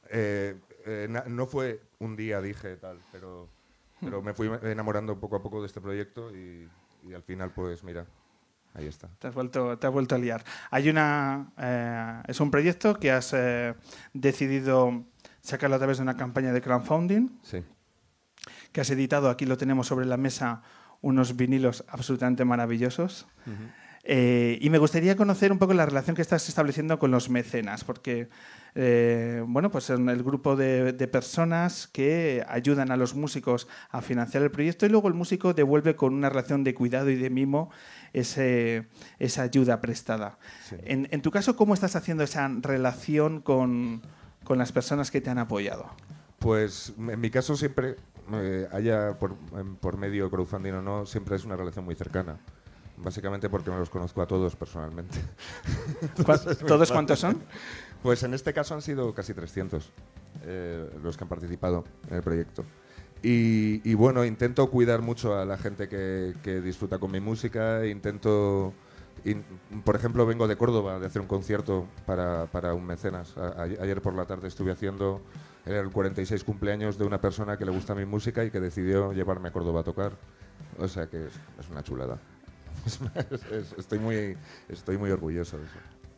Eh, 0.09 0.59
eh, 0.85 1.07
no 1.27 1.45
fue 1.45 1.81
un 1.99 2.15
día, 2.15 2.41
dije 2.41 2.75
tal, 2.77 2.99
pero, 3.11 3.47
pero 3.99 4.21
me 4.21 4.33
fui 4.33 4.49
enamorando 4.63 5.19
poco 5.19 5.35
a 5.35 5.43
poco 5.43 5.61
de 5.61 5.67
este 5.67 5.79
proyecto 5.79 6.35
y, 6.35 6.67
y 7.07 7.13
al 7.13 7.23
final, 7.23 7.51
pues 7.51 7.83
mira, 7.83 8.05
ahí 8.73 8.87
está. 8.87 9.09
Te 9.19 9.27
has 9.27 9.33
vuelto, 9.33 9.77
te 9.77 9.87
has 9.87 9.93
vuelto 9.93 10.15
a 10.15 10.17
liar. 10.17 10.43
Hay 10.71 10.89
una, 10.89 11.51
eh, 11.57 12.21
es 12.27 12.39
un 12.39 12.49
proyecto 12.51 12.95
que 12.99 13.11
has 13.11 13.33
eh, 13.33 13.75
decidido 14.13 15.03
sacarlo 15.41 15.75
a 15.75 15.79
través 15.79 15.97
de 15.97 16.03
una 16.03 16.15
campaña 16.17 16.53
de 16.53 16.61
crowdfunding, 16.61 17.29
Sí. 17.43 17.63
que 18.71 18.81
has 18.81 18.89
editado, 18.89 19.29
aquí 19.29 19.45
lo 19.45 19.57
tenemos 19.57 19.87
sobre 19.87 20.05
la 20.05 20.17
mesa, 20.17 20.61
unos 21.01 21.35
vinilos 21.35 21.83
absolutamente 21.89 22.45
maravillosos. 22.45 23.27
Eh, 24.05 24.57
y 24.59 24.69
me 24.69 24.79
gustaría 24.79 25.15
conocer 25.15 25.51
un 25.53 25.59
poco 25.59 25.73
la 25.73 25.85
relación 25.85 26.13
que 26.13 26.21
estás 26.21 26.49
estableciendo 26.49 26.99
con 26.99 27.09
los 27.09 27.29
mecenas, 27.29 27.85
porque 27.85 28.27
eh, 28.75 29.41
bueno, 29.47 29.71
pues 29.71 29.85
son 29.85 30.09
el 30.09 30.23
grupo 30.23 30.57
de, 30.57 30.91
de 30.91 31.07
personas 31.07 31.87
que 31.87 32.43
ayudan 32.49 32.91
a 32.91 32.97
los 32.97 33.15
músicos 33.15 33.67
a 33.91 34.01
financiar 34.01 34.43
el 34.43 34.51
proyecto 34.51 34.85
y 34.85 34.89
luego 34.89 35.07
el 35.07 35.13
músico 35.13 35.53
devuelve 35.53 35.95
con 35.95 36.13
una 36.13 36.27
relación 36.29 36.65
de 36.65 36.73
cuidado 36.73 37.09
y 37.11 37.15
de 37.15 37.29
mimo 37.29 37.71
ese- 38.11 38.87
esa 39.19 39.43
ayuda 39.43 39.79
prestada. 39.79 40.37
Sí. 40.67 40.75
En, 40.83 41.07
en 41.11 41.21
tu 41.21 41.31
caso, 41.31 41.55
¿cómo 41.55 41.73
estás 41.73 41.95
haciendo 41.95 42.23
esa 42.25 42.49
relación 42.61 43.39
con, 43.39 44.01
con 44.43 44.57
las 44.57 44.73
personas 44.73 45.11
que 45.11 45.21
te 45.21 45.29
han 45.29 45.37
apoyado? 45.37 45.89
Pues 46.39 46.91
en 46.97 47.21
mi 47.21 47.29
caso 47.29 47.55
siempre, 47.55 47.95
eh, 48.33 48.67
haya 48.73 49.17
por, 49.17 49.35
por 49.79 49.95
medio 49.97 50.29
crowdfunding 50.29 50.73
o 50.73 50.81
no, 50.81 51.05
siempre 51.05 51.37
es 51.37 51.45
una 51.45 51.55
relación 51.55 51.85
muy 51.85 51.95
cercana. 51.95 52.37
Básicamente 52.97 53.49
porque 53.49 53.71
me 53.71 53.77
los 53.77 53.89
conozco 53.89 54.21
a 54.21 54.27
todos 54.27 54.55
personalmente. 54.55 55.17
¿Cuál- 56.25 56.39
¿Todos 56.67 56.91
cuántos 56.91 57.19
son? 57.19 57.41
Pues 58.01 58.21
en 58.23 58.33
este 58.33 58.53
caso 58.53 58.75
han 58.75 58.81
sido 58.81 59.13
casi 59.13 59.33
300 59.33 59.89
eh, 60.43 60.89
los 61.01 61.17
que 61.17 61.23
han 61.23 61.29
participado 61.29 61.83
en 62.09 62.15
el 62.17 62.21
proyecto. 62.21 62.63
Y, 63.21 63.81
y 63.89 63.93
bueno, 63.93 64.25
intento 64.25 64.69
cuidar 64.69 65.01
mucho 65.01 65.37
a 65.39 65.45
la 65.45 65.57
gente 65.57 65.87
que, 65.87 66.33
que 66.43 66.59
disfruta 66.61 66.99
con 66.99 67.11
mi 67.11 67.19
música. 67.21 67.85
Intento, 67.87 68.73
in- 69.23 69.43
por 69.85 69.95
ejemplo, 69.95 70.25
vengo 70.25 70.47
de 70.47 70.57
Córdoba 70.57 70.99
de 70.99 71.07
hacer 71.07 71.21
un 71.21 71.27
concierto 71.27 71.87
para, 72.05 72.45
para 72.47 72.73
un 72.73 72.85
mecenas. 72.85 73.35
A- 73.37 73.47
a- 73.47 73.63
ayer 73.63 74.01
por 74.01 74.13
la 74.13 74.25
tarde 74.25 74.47
estuve 74.49 74.71
haciendo 74.71 75.21
era 75.65 75.79
el 75.79 75.89
46 75.91 76.43
cumpleaños 76.43 76.97
de 76.97 77.05
una 77.05 77.21
persona 77.21 77.57
que 77.57 77.63
le 77.65 77.71
gusta 77.71 77.95
mi 77.95 78.05
música 78.05 78.43
y 78.43 78.51
que 78.51 78.59
decidió 78.59 79.13
llevarme 79.13 79.47
a 79.47 79.51
Córdoba 79.53 79.79
a 79.79 79.83
tocar. 79.83 80.11
O 80.77 80.87
sea 80.89 81.07
que 81.07 81.25
es 81.27 81.69
una 81.71 81.81
chulada. 81.83 82.19
Es- 82.85 82.99
es- 83.51 83.75
estoy, 83.77 83.99
muy, 83.99 84.37
estoy 84.69 84.97
muy 84.97 85.11
orgulloso 85.11 85.57
de 85.57 85.65
eso. 85.65 85.73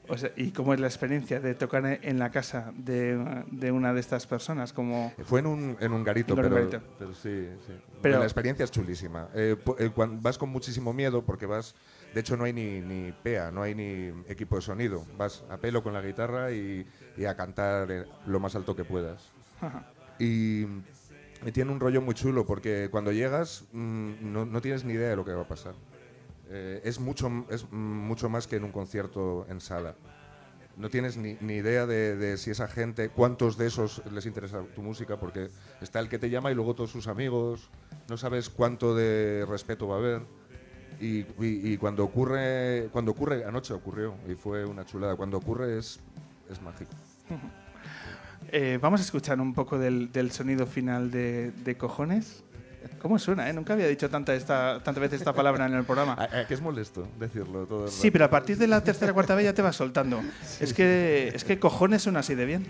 O 0.08 0.16
sea, 0.20 0.32
¿Y 0.36 0.52
cómo 0.52 0.72
es 0.72 0.80
la 0.80 0.86
experiencia 0.86 1.40
de 1.40 1.56
tocar 1.56 1.84
en 2.04 2.20
la 2.20 2.30
casa 2.30 2.72
de, 2.78 3.44
de 3.52 3.72
una 3.72 3.92
de 3.92 4.00
estas 4.00 4.28
personas? 4.28 4.72
Como, 4.72 5.12
Fue 5.24 5.40
en 5.40 5.48
un, 5.48 5.78
en 5.80 5.94
un 5.94 6.04
garito, 6.04 6.36
pero, 6.36 6.50
garito. 6.52 6.80
pero 7.00 7.12
sí, 7.16 7.50
sí. 7.66 7.74
Pero- 8.04 8.20
la 8.20 8.26
experiencia 8.26 8.64
es 8.66 8.70
chulísima. 8.72 9.30
Eh, 9.34 9.56
eh, 9.80 9.92
vas 10.22 10.38
con 10.38 10.50
muchísimo 10.50 10.94
miedo 10.94 11.24
porque 11.26 11.48
vas, 11.48 11.74
de 12.14 12.20
hecho 12.20 12.38
no 12.38 12.44
hay 12.44 12.54
ni, 12.54 12.82
ni 12.82 13.12
PEA, 13.24 13.50
no 13.50 13.64
hay 13.64 13.74
ni 13.74 14.14
equipo 14.30 14.58
de 14.58 14.62
sonido. 14.62 15.04
Vas 15.18 15.44
a 15.50 15.58
pelo 15.58 15.82
con 15.82 15.94
la 15.94 16.02
guitarra 16.02 16.52
y, 16.52 16.86
y 17.18 17.26
a 17.26 17.36
cantar 17.36 18.06
lo 18.28 18.40
más 18.40 18.56
alto 18.56 18.76
que 18.76 18.84
puedas. 18.86 19.32
Y, 20.20 20.66
y 21.46 21.52
tiene 21.52 21.72
un 21.72 21.80
rollo 21.80 22.02
muy 22.04 22.14
chulo 22.14 22.46
porque 22.46 22.90
cuando 22.92 23.12
llegas 23.12 23.64
mm, 23.74 24.12
no, 24.22 24.46
no 24.46 24.62
tienes 24.62 24.84
ni 24.86 24.94
idea 24.94 25.10
de 25.10 25.16
lo 25.16 25.26
que 25.26 25.32
va 25.34 25.42
a 25.42 25.48
pasar. 25.48 25.74
Eh, 26.50 26.82
es, 26.84 27.00
mucho, 27.00 27.30
es 27.50 27.72
mucho 27.72 28.30
más 28.30 28.48
que 28.48 28.56
en 28.58 28.64
un 28.66 28.72
concierto 28.72 29.46
en 29.50 29.60
sala. 29.62 29.96
No 30.78 30.90
tienes 30.90 31.16
ni, 31.18 31.38
ni 31.40 31.54
idea 31.54 31.86
de, 31.86 32.18
de 32.18 32.38
si 32.38 32.52
esa 32.52 32.68
gente, 32.68 33.10
cuántos 33.10 33.58
de 33.58 33.68
esos 33.68 34.02
les 34.12 34.26
interesa 34.26 34.62
tu 34.76 34.82
música, 34.84 35.18
porque 35.18 35.50
está 35.82 36.00
el 36.02 36.10
que 36.10 36.20
te 36.20 36.30
llama 36.30 36.52
y 36.52 36.56
luego 36.56 36.76
todos 36.76 36.92
sus 36.92 37.08
amigos, 37.08 37.70
no 38.10 38.18
sabes 38.18 38.50
cuánto 38.50 38.94
de 38.94 39.46
respeto 39.48 39.88
va 39.88 39.96
a 39.96 40.00
haber. 40.00 40.22
Y, 41.00 41.20
y- 41.20 41.26
y 41.74 41.78
cuando 41.78 42.04
ocurre, 42.04 42.90
cuando 42.92 43.12
ocurre, 43.12 43.44
anoche 43.46 43.74
ocurrió 43.74 44.16
y 44.30 44.36
fue 44.36 44.66
una 44.66 44.86
chulada, 44.86 45.16
cuando 45.16 45.38
ocurre 45.38 45.78
es, 45.78 46.00
es 46.50 46.62
mágico. 46.62 46.92
Eh, 48.52 48.78
vamos 48.80 49.00
a 49.02 49.04
escuchar 49.04 49.42
un 49.42 49.54
poco 49.56 49.80
del, 49.80 50.12
del 50.12 50.32
sonido 50.32 50.68
final 50.68 51.10
de, 51.10 51.52
de 51.52 51.78
cojones. 51.78 52.44
¿Cómo 53.02 53.20
suena? 53.20 53.50
eh? 53.50 53.54
Nunca 53.54 53.74
había 53.74 53.88
dicho 53.88 54.10
tanta 54.10 54.34
esta, 54.34 54.80
tantas 54.84 55.00
veces 55.02 55.20
esta 55.22 55.34
palabra 55.34 55.66
en 55.66 55.74
el 55.74 55.84
programa. 55.84 56.14
A- 56.14 56.24
a 56.42 56.48
que 56.48 56.54
es 56.54 56.62
molesto 56.62 57.08
decirlo 57.20 57.66
todo 57.66 57.86
el 57.86 57.92
Sí, 57.92 58.08
rato. 58.08 58.14
pero 58.14 58.26
a 58.26 58.30
partir 58.30 58.58
de 58.58 58.68
la 58.68 58.82
tercera 58.84 59.12
o 59.12 59.14
cuarta 59.14 59.36
vez 59.36 59.46
ya 59.46 59.54
te 59.54 59.62
vas 59.62 59.76
soltando. 59.76 60.22
Es 60.60 60.74
que, 60.74 61.32
es 61.34 61.44
que 61.44 61.60
cojones 61.60 62.04
suena 62.04 62.20
así 62.20 62.36
de 62.36 62.46
bien. 62.46 62.66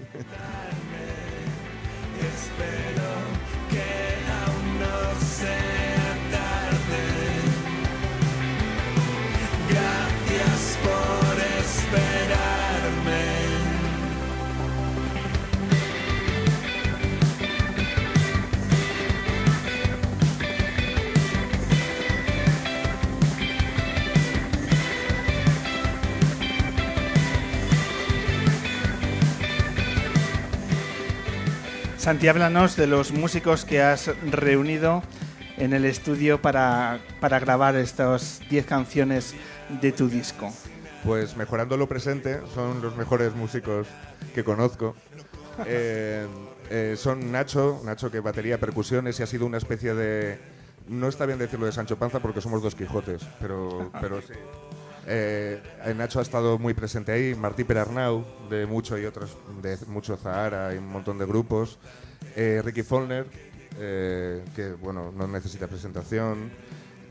Santi, 32.05 32.27
háblanos 32.27 32.75
de 32.75 32.85
los 32.85 33.11
músicos 33.11 33.65
que 33.65 33.81
has 33.81 34.11
reunido 34.29 35.01
en 35.57 35.73
el 35.73 35.85
estudio 35.85 36.39
para, 36.39 36.99
para 37.19 37.39
grabar 37.39 37.75
estas 37.77 38.41
10 38.47 38.63
canciones 38.67 39.33
de 39.81 39.91
tu 39.91 40.07
disco. 40.07 40.53
Pues 41.03 41.35
mejorando 41.35 41.77
lo 41.77 41.89
presente, 41.89 42.41
son 42.53 42.79
los 42.83 42.95
mejores 42.95 43.33
músicos 43.33 43.87
que 44.35 44.43
conozco. 44.43 44.95
Eh, 45.65 46.27
eh, 46.69 46.95
son 46.97 47.31
Nacho, 47.31 47.81
Nacho 47.85 48.11
que 48.11 48.19
batería, 48.19 48.59
percusiones 48.59 49.17
y 49.21 49.23
ha 49.23 49.25
sido 49.25 49.45
una 49.45 49.57
especie 49.57 49.95
de... 49.95 50.37
No 50.89 51.07
está 51.07 51.25
bien 51.25 51.39
decirlo 51.39 51.65
de 51.65 51.71
Sancho 51.71 51.97
Panza 51.97 52.19
porque 52.19 52.41
somos 52.41 52.61
dos 52.61 52.75
Quijotes, 52.75 53.21
pero, 53.39 53.89
pero 54.01 54.21
sí. 54.21 54.33
Eh, 55.07 55.61
Nacho 55.95 56.19
ha 56.19 56.21
estado 56.21 56.57
muy 56.57 56.73
presente 56.73 57.11
ahí, 57.11 57.35
Martí 57.35 57.63
Perarnau, 57.63 58.25
de 58.49 58.65
Mucho 58.65 58.97
y 58.97 59.05
otros, 59.05 59.37
de 59.61 59.77
Mucho 59.87 60.17
Zahara 60.17 60.73
y 60.73 60.77
un 60.77 60.87
montón 60.87 61.17
de 61.17 61.25
grupos. 61.25 61.77
Eh, 62.35 62.61
Ricky 62.63 62.83
Follner, 62.83 63.25
eh, 63.79 64.43
que 64.55 64.73
bueno, 64.73 65.11
no 65.15 65.27
necesita 65.27 65.67
presentación. 65.67 66.51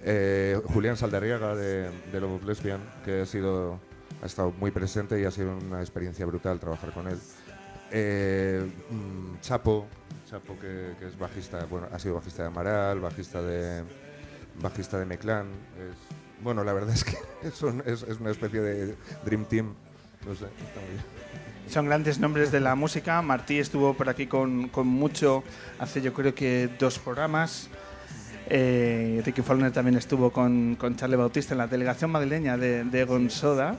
Eh, 0.02 0.60
Julián 0.66 0.96
Saldarriaga 0.96 1.54
de, 1.54 1.90
de 2.12 2.20
Lobos 2.20 2.44
Lesbian, 2.44 2.80
que 3.04 3.22
ha, 3.22 3.26
sido, 3.26 3.80
ha 4.22 4.26
estado 4.26 4.52
muy 4.52 4.70
presente 4.70 5.20
y 5.20 5.24
ha 5.24 5.30
sido 5.30 5.56
una 5.56 5.80
experiencia 5.80 6.26
brutal 6.26 6.60
trabajar 6.60 6.92
con 6.92 7.08
él. 7.08 7.18
Eh, 7.90 8.70
mm, 8.90 9.40
Chapo, 9.40 9.86
Chapo 10.28 10.58
que, 10.58 10.94
es 11.06 11.18
bajista, 11.18 11.64
bueno, 11.66 11.88
ha 11.92 11.98
sido 11.98 12.16
bajista 12.16 12.42
de 12.42 12.48
Amaral, 12.48 13.00
bajista 13.00 13.40
de, 13.40 13.82
bajista 14.60 14.98
de 14.98 15.06
Meclán. 15.06 15.46
Bueno, 16.42 16.64
la 16.64 16.72
verdad 16.72 16.94
es 16.94 17.04
que 17.04 17.16
es, 17.42 17.62
un- 17.62 17.82
es- 17.86 18.02
una 18.20 18.30
especie 18.30 18.60
de 18.60 18.94
Dream 19.24 19.44
Team. 19.46 19.74
No 20.26 20.34
sé, 20.34 20.44
está 20.46 20.80
muy 20.80 20.90
bien. 20.90 21.04
Son 21.68 21.86
grandes 21.86 22.18
nombres 22.18 22.52
de 22.52 22.60
la 22.60 22.74
música. 22.74 23.20
Martí 23.22 23.58
estuvo 23.58 23.94
por 23.94 24.08
aquí 24.10 24.26
con, 24.26 24.68
con 24.68 24.86
mucho 24.86 25.42
hace 25.78 26.02
yo 26.02 26.12
creo 26.12 26.34
que 26.34 26.68
dos 26.78 26.98
programas. 26.98 27.68
Eh, 28.50 29.22
Ricky 29.24 29.40
Follner 29.40 29.72
también 29.72 29.96
estuvo 29.96 30.30
con, 30.30 30.76
con 30.76 30.96
Charlie 30.96 31.16
Bautista 31.16 31.54
en 31.54 31.58
la 31.58 31.66
delegación 31.66 32.10
madrileña 32.10 32.58
de, 32.58 32.84
de 32.84 33.00
Egon 33.00 33.30
Soda. 33.30 33.76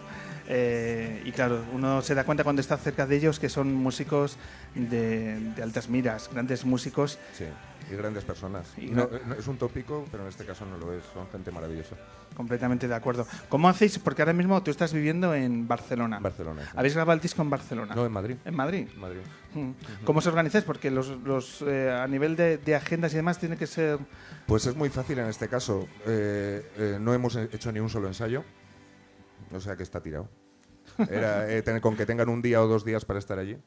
Eh, 0.47 1.21
y 1.25 1.31
claro, 1.31 1.63
uno 1.73 2.01
se 2.01 2.13
da 2.15 2.23
cuenta 2.23 2.43
cuando 2.43 2.61
está 2.61 2.77
cerca 2.77 3.05
de 3.07 3.15
ellos 3.15 3.39
que 3.39 3.49
son 3.49 3.73
músicos 3.73 4.37
de, 4.75 5.39
de 5.55 5.63
altas 5.63 5.89
miras, 5.89 6.29
grandes 6.31 6.65
músicos. 6.65 7.17
Sí, 7.33 7.45
y 7.91 7.95
grandes 7.95 8.23
personas. 8.23 8.67
Y 8.77 8.87
No, 8.87 9.09
es 9.37 9.47
un 9.47 9.57
tópico, 9.57 10.05
pero 10.11 10.23
en 10.23 10.29
este 10.29 10.45
caso 10.45 10.65
no 10.65 10.77
lo 10.77 10.93
es. 10.93 11.03
Son 11.13 11.27
gente 11.29 11.51
maravillosa. 11.51 11.95
Completamente 12.35 12.87
de 12.87 12.95
acuerdo. 12.95 13.25
¿Cómo 13.47 13.69
hacéis? 13.69 13.99
Porque 13.99 14.21
ahora 14.21 14.33
mismo 14.33 14.61
tú 14.63 14.71
estás 14.71 14.91
viviendo 14.91 15.33
en 15.35 15.67
Barcelona. 15.67 16.19
Barcelona. 16.19 16.63
sí. 16.63 16.69
¿Habéis 16.75 16.95
grabado 16.95 17.15
el 17.15 17.21
disco 17.21 17.41
en 17.41 17.49
Barcelona? 17.49 17.95
No, 17.95 18.05
en 18.05 18.11
Madrid. 18.11 18.35
¿En 18.43 18.55
Madrid? 18.55 18.87
Madrid. 18.97 19.21
Mm. 19.53 19.71
¿Cómo 20.03 20.19
os 20.19 20.27
organizáis? 20.27 20.63
Porque 20.63 20.89
los, 20.91 21.09
los, 21.23 21.61
eh, 21.61 21.91
a 21.91 22.07
nivel 22.07 22.35
de, 22.35 22.57
de 22.57 22.75
agendas 22.75 23.13
y 23.13 23.17
demás 23.17 23.39
tiene 23.39 23.55
que 23.55 23.67
ser... 23.67 23.99
Pues 24.47 24.65
es 24.65 24.75
muy 24.75 24.89
fácil 24.89 25.19
en 25.19 25.27
este 25.27 25.47
caso. 25.47 25.87
Eh, 26.05 26.97
no 26.99 27.13
hemos 27.13 27.35
hecho 27.35 27.71
ni 27.71 27.79
un 27.79 27.89
solo 27.89 28.07
ensayo, 28.07 28.43
o 29.55 29.59
sea 29.59 29.75
que 29.75 29.83
está 29.83 30.01
tirado. 30.01 30.29
Era 31.09 31.49
eh, 31.51 31.61
tener- 31.61 31.81
con 31.81 31.95
que 31.95 32.05
tengan 32.05 32.29
un 32.29 32.41
día 32.41 32.61
o 32.61 32.67
dos 32.67 32.85
días 32.85 33.05
para 33.05 33.19
estar 33.19 33.39
allí. 33.39 33.57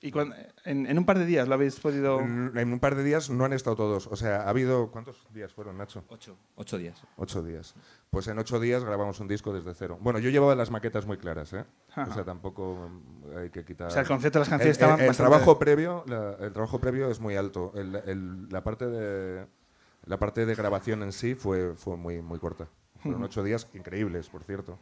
Y 0.00 0.10
cuan- 0.12 0.34
en, 0.66 0.84
en 0.86 0.98
un 0.98 1.06
par 1.06 1.18
de 1.18 1.24
días 1.24 1.48
lo 1.48 1.54
habéis 1.54 1.80
podido... 1.80 2.20
En, 2.20 2.52
en 2.58 2.72
un 2.74 2.78
par 2.78 2.94
de 2.94 3.02
días 3.02 3.30
no 3.30 3.46
han 3.46 3.54
estado 3.54 3.74
todos. 3.74 4.06
O 4.08 4.16
sea, 4.16 4.42
ha 4.42 4.50
habido. 4.50 4.90
¿Cuántos 4.90 5.26
días 5.32 5.54
fueron, 5.54 5.78
Nacho? 5.78 6.04
Ocho, 6.08 6.36
ocho 6.56 6.76
días. 6.76 7.02
Ocho 7.16 7.42
días. 7.42 7.74
Pues 8.10 8.28
en 8.28 8.38
ocho 8.38 8.60
días 8.60 8.84
grabamos 8.84 9.18
un 9.20 9.28
disco 9.28 9.54
desde 9.54 9.72
cero. 9.72 9.96
Bueno, 10.02 10.18
yo 10.18 10.28
llevaba 10.28 10.54
las 10.54 10.70
maquetas 10.70 11.06
muy 11.06 11.16
claras, 11.16 11.54
¿eh? 11.54 11.64
Ajá. 11.92 12.10
O 12.10 12.12
sea, 12.12 12.22
tampoco 12.24 12.90
mm, 12.90 13.38
hay 13.38 13.48
que 13.50 13.64
quitar. 13.64 13.86
O 13.86 13.90
sea, 13.90 14.02
el 14.02 14.08
concepto 14.08 14.38
de 14.38 14.40
las 14.40 14.48
El, 14.48 14.50
canciones 14.50 14.66
el- 14.76 14.82
estaban 14.82 15.00
el 15.00 15.06
bastante- 15.06 15.30
trabajo 15.30 15.58
previo, 15.58 16.04
la- 16.06 16.32
el 16.38 16.52
trabajo 16.52 16.78
previo 16.78 17.10
es 17.10 17.18
muy 17.20 17.36
alto. 17.36 17.72
El- 17.74 17.96
el- 18.04 18.48
la 18.50 18.62
parte 18.62 18.86
de 18.86 19.46
la 20.04 20.18
parte 20.18 20.44
de 20.44 20.54
grabación 20.54 21.02
en 21.02 21.12
sí 21.12 21.34
fue, 21.34 21.72
fue 21.76 21.96
muy 21.96 22.20
muy 22.20 22.38
corta. 22.38 22.68
Fueron 22.98 23.22
ocho 23.22 23.42
días 23.42 23.68
increíbles, 23.72 24.28
por 24.28 24.44
cierto. 24.44 24.78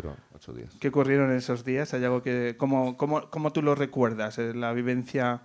Pero 0.00 0.16
ocho 0.34 0.52
días. 0.52 0.70
¿Qué 0.80 0.88
ocurrieron 0.88 1.30
en 1.30 1.36
esos 1.38 1.64
días? 1.64 1.92
¿Hay 1.94 2.04
algo 2.04 2.22
que... 2.22 2.54
¿Cómo, 2.56 2.96
cómo, 2.96 3.28
cómo 3.30 3.52
tú 3.52 3.62
lo 3.62 3.74
recuerdas? 3.74 4.38
eh, 4.38 4.54
La 4.54 4.72
vivencia 4.72 5.42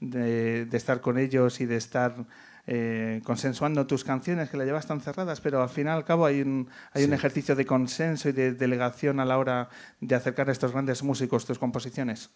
de, 0.00 0.64
de 0.66 0.76
estar 0.76 1.00
con 1.00 1.18
ellos 1.18 1.60
y 1.60 1.66
de 1.66 1.76
estar 1.76 2.26
eh, 2.66 3.20
consensuando 3.24 3.86
tus 3.86 4.02
canciones, 4.04 4.50
que 4.50 4.56
las 4.56 4.66
llevas 4.66 4.86
tan 4.86 5.00
cerradas, 5.00 5.40
pero 5.40 5.62
al 5.62 5.68
final 5.68 5.96
al 5.98 6.04
cabo 6.04 6.26
hay 6.26 6.40
un, 6.42 6.68
hay 6.92 7.04
un 7.04 7.10
Sí. 7.10 7.14
ejercicio 7.14 7.54
de 7.54 7.64
consenso 7.66 8.28
y 8.28 8.32
de 8.32 8.52
delegación 8.54 9.20
a 9.20 9.24
la 9.24 9.38
hora 9.38 9.68
de 10.00 10.14
acercar 10.14 10.48
a 10.48 10.52
estos 10.52 10.72
grandes 10.72 11.02
músicos 11.04 11.44
tus 11.46 11.58
composiciones. 11.58 12.30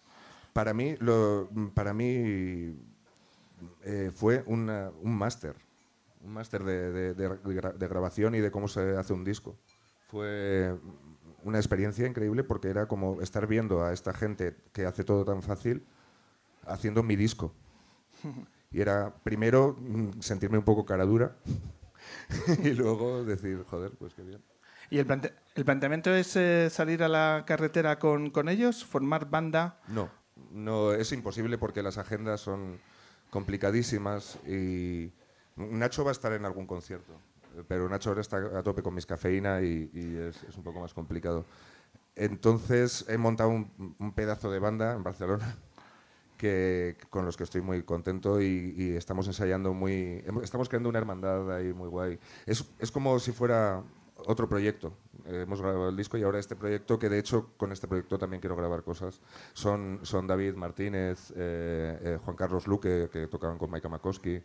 Para 0.53 0.73
mí, 0.73 0.95
lo, 1.01 1.49
para 1.75 1.93
mí 1.93 2.77
eh, 3.85 4.11
fue 4.15 4.43
una- 4.47 4.91
un 5.03 5.17
máster, 5.17 5.55
un 6.23 6.33
máster 6.33 6.63
de, 6.65 7.15
de- 7.15 7.15
de 7.15 7.89
grabación 7.89 8.35
y 8.35 8.41
de 8.41 8.51
cómo 8.51 8.69
se 8.69 8.97
hace 8.97 9.13
un 9.13 9.25
disco. 9.25 9.57
Fue 10.09 10.73
una 11.47 11.59
experiencia 11.59 12.07
increíble 12.07 12.43
porque 12.45 12.69
era 12.69 12.87
como 12.89 13.21
estar 13.23 13.47
viendo 13.47 13.85
a 13.85 13.93
esta 13.93 14.13
gente 14.13 14.57
que 14.73 14.85
hace 14.85 15.05
todo 15.05 15.25
tan 15.25 15.43
fácil 15.43 15.85
haciendo 16.67 17.03
mi 17.03 17.17
disco. 17.17 17.53
Y 18.73 18.81
era 18.81 19.15
primero 19.23 19.77
mm, 19.79 20.21
sentirme 20.21 20.59
un 20.59 20.65
poco 20.65 20.85
cara 20.85 21.05
dura 21.05 21.37
y 22.65 22.71
luego 22.71 23.25
decir, 23.25 23.65
joder, 23.71 23.93
pues 23.97 24.13
qué 24.13 24.23
bien. 24.23 24.43
¿Y 24.91 24.99
el, 24.99 25.07
plante- 25.07 25.33
el 25.55 25.65
planteamiento 25.65 26.13
es 26.13 26.35
eh, 26.37 26.69
salir 26.69 27.03
a 27.05 27.09
la 27.09 27.45
carretera 27.47 27.99
con, 28.01 28.31
con 28.31 28.49
ellos, 28.49 28.85
formar 28.85 29.31
banda? 29.31 29.81
No, 29.89 30.11
no 30.51 30.93
es 30.93 31.13
imposible 31.13 31.59
porque 31.59 31.81
las 31.83 31.97
agendas 31.97 32.41
son 32.41 32.79
complicadísimas 33.31 34.37
y 34.47 35.13
Nacho 35.55 36.03
va 36.05 36.11
a 36.11 36.13
estar 36.13 36.33
en 36.33 36.45
algún 36.45 36.67
concierto, 36.67 37.13
pero 37.69 37.89
Nacho 37.89 38.11
ahora 38.11 38.21
está 38.21 38.37
a 38.37 38.63
tope 38.63 38.83
con 38.83 38.95
mis 38.95 39.07
cafeína 39.07 39.63
y, 39.63 39.91
es, 39.95 40.57
un 40.57 40.65
poco 40.65 40.81
más 40.81 40.95
complicado. 40.95 41.45
Entonces 42.15 43.05
he 43.09 43.19
montado 43.19 43.51
un, 43.51 44.13
pedazo 44.15 44.51
de 44.51 44.59
banda 44.59 44.95
en 44.95 45.03
Barcelona 45.03 45.57
que, 46.37 46.97
con 47.11 47.25
los 47.25 47.37
que 47.37 47.45
estoy 47.45 47.61
muy 47.61 47.83
contento 47.83 48.41
y, 48.41 48.95
estamos 48.97 49.27
ensayando 49.27 49.75
muy... 49.75 50.25
Estamos 50.43 50.69
creando 50.69 50.89
una 50.89 50.99
hermandad 50.99 51.55
ahí 51.55 51.73
muy 51.73 51.89
guay. 51.89 52.19
Es, 52.47 52.65
es 52.79 52.91
como 52.91 53.19
si 53.19 53.33
fuera 53.33 53.83
otro 54.25 54.49
proyecto. 54.49 54.93
Eh, 55.27 55.43
hemos 55.43 55.61
grabado 55.61 55.89
el 55.89 55.97
disco 55.97 56.17
y 56.17 56.23
ahora 56.23 56.39
este 56.39 56.57
proyecto, 56.57 56.99
que 56.99 57.09
de 57.09 57.19
hecho 57.19 57.51
con 57.57 57.73
este 57.73 57.89
proyecto 57.89 58.19
también 58.19 58.41
quiero 58.41 58.57
grabar 58.57 58.83
cosas, 58.83 59.21
son, 59.53 60.01
son 60.03 60.27
David 60.27 60.55
Martínez, 60.55 61.33
eh, 61.37 61.99
eh, 62.03 62.19
Juan 62.25 62.37
Carlos 62.37 62.67
Luque, 62.67 63.09
que 63.13 63.27
tocaban 63.27 63.59
con 63.59 63.71
Maika 63.71 63.89
Makowski, 63.89 64.43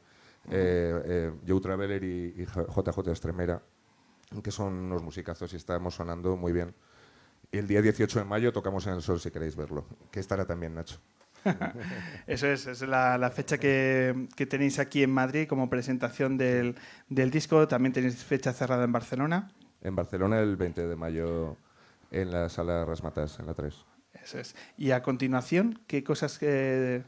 eh, 0.50 1.02
eh, 1.06 1.32
Joe 1.48 1.62
Traveler 1.62 2.04
y, 2.04 2.34
y 2.38 2.46
JJ 2.46 3.12
Estremera, 3.12 3.62
que 4.44 4.52
son 4.52 4.74
unos 4.74 5.04
musicazos 5.04 5.54
y 5.54 5.58
estamos 5.58 5.96
sonando 5.96 6.36
muy 6.36 6.52
bien. 6.52 6.74
Y 7.52 7.58
el 7.58 7.68
día 7.68 7.82
18 7.82 8.20
de 8.20 8.26
mayo 8.26 8.54
tocamos 8.54 8.88
en 8.88 8.94
el 8.94 9.02
Sol 9.02 9.20
si 9.20 9.30
queréis 9.30 9.56
verlo, 9.56 9.86
que 10.10 10.20
estará 10.20 10.46
también 10.46 10.74
Nacho. 10.74 11.00
Eso 12.28 12.48
es, 12.48 12.68
es 12.68 12.82
la, 12.82 13.18
la 13.18 13.30
fecha 13.30 13.58
que, 13.58 14.28
que 14.36 14.46
tenéis 14.46 14.80
aquí 14.80 15.04
en 15.04 15.12
Madrid 15.12 15.48
como 15.48 15.70
presentación 15.70 16.38
del, 16.38 16.76
del 17.10 17.32
disco. 17.32 17.68
También 17.68 17.94
tenéis 17.94 18.24
fecha 18.24 18.54
cerrada 18.54 18.84
en 18.84 18.92
Barcelona. 18.92 19.52
En 19.82 19.96
Barcelona 19.96 20.40
el 20.40 20.56
20 20.56 20.88
de 20.88 20.96
mayo 20.96 21.58
en 22.12 22.32
la 22.32 22.50
sala 22.50 22.86
Rasmatas, 22.86 23.40
en 23.40 23.48
la 23.48 23.54
3. 23.54 23.86
Eso 24.24 24.40
es. 24.40 24.56
Y 24.78 24.92
a 24.92 25.02
continuación, 25.02 25.80
¿qué 25.88 26.04
cosas 26.04 26.38
que, 26.38 27.04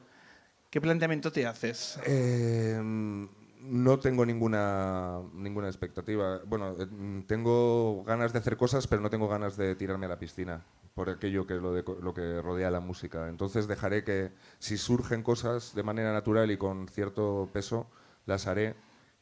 qué 0.74 0.82
planteamiento 0.82 1.32
te 1.32 1.46
haces? 1.46 2.00
Eh, 2.08 2.82
no 2.82 4.00
tengo 4.00 4.26
ninguna, 4.26 5.20
ninguna 5.36 5.68
expectativa. 5.68 6.40
Bueno, 6.48 6.76
eh, 6.80 6.88
tengo 7.28 8.04
ganas 8.06 8.34
de 8.34 8.40
hacer 8.40 8.58
cosas, 8.58 8.88
pero 8.88 9.00
no 9.00 9.12
tengo 9.12 9.28
ganas 9.28 9.56
de 9.56 9.76
tirarme 9.76 10.08
a 10.08 10.10
la 10.10 10.18
piscina 10.18 10.66
por 10.96 11.12
aquello 11.12 11.46
que 11.46 11.54
lo, 11.54 11.74
de, 11.76 11.84
lo 12.02 12.12
que 12.16 12.42
rodea 12.42 12.72
la 12.72 12.80
música. 12.80 13.30
Entonces 13.30 13.68
dejaré 13.68 14.04
que 14.04 14.32
si 14.58 14.78
surgen 14.78 15.22
cosas 15.22 15.76
de 15.76 15.84
manera 15.84 16.12
natural 16.12 16.50
y 16.50 16.58
con 16.58 16.88
cierto 16.88 17.48
peso, 17.54 17.88
las 18.26 18.48
haré. 18.48 18.74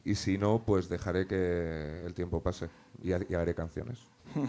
Y 0.06 0.16
si 0.16 0.38
no, 0.38 0.64
pues 0.66 0.88
dejaré 0.88 1.28
que 1.28 2.02
el 2.06 2.14
tiempo 2.14 2.42
pase 2.42 2.70
y, 3.04 3.12
ha- 3.12 3.20
y 3.30 3.34
haré 3.36 3.54
canciones. 3.54 4.00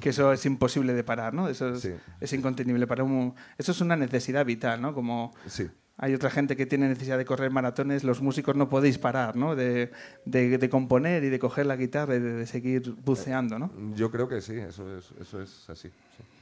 Que 0.00 0.10
eso 0.10 0.32
es 0.32 0.46
imposible 0.46 0.94
de 0.94 1.02
parar, 1.02 1.34
¿no? 1.34 1.48
Eso 1.48 1.70
es, 1.70 1.80
Sí. 1.80 1.92
es 2.20 2.32
incontenible 2.32 2.86
para 2.86 3.02
un... 3.02 3.34
Eso 3.58 3.72
es 3.72 3.80
una 3.80 3.96
necesidad 3.96 4.46
vital, 4.46 4.80
¿no? 4.80 4.94
Como 4.94 5.32
Sí. 5.46 5.68
Hay 5.96 6.12
otra 6.14 6.28
gente 6.30 6.56
que 6.56 6.66
tiene 6.66 6.88
necesidad 6.88 7.18
de 7.18 7.24
correr 7.24 7.50
maratones, 7.50 8.02
los 8.04 8.20
músicos 8.20 8.56
no 8.56 8.68
podéis 8.68 8.98
parar, 8.98 9.36
¿no? 9.36 9.54
De, 9.54 9.92
de- 10.24 10.58
de 10.58 10.68
componer 10.68 11.22
y 11.24 11.28
de 11.28 11.38
coger 11.38 11.66
la 11.66 11.76
guitarra 11.76 12.16
y 12.16 12.20
de, 12.20 12.32
de 12.32 12.46
seguir 12.46 12.94
buceando, 13.04 13.58
¿no? 13.58 13.70
Yo 13.94 14.10
creo 14.10 14.26
que 14.28 14.40
sí, 14.40 14.54
eso 14.54 14.96
es, 14.96 15.12
eso 15.20 15.40
es 15.42 15.70
así. 15.70 15.90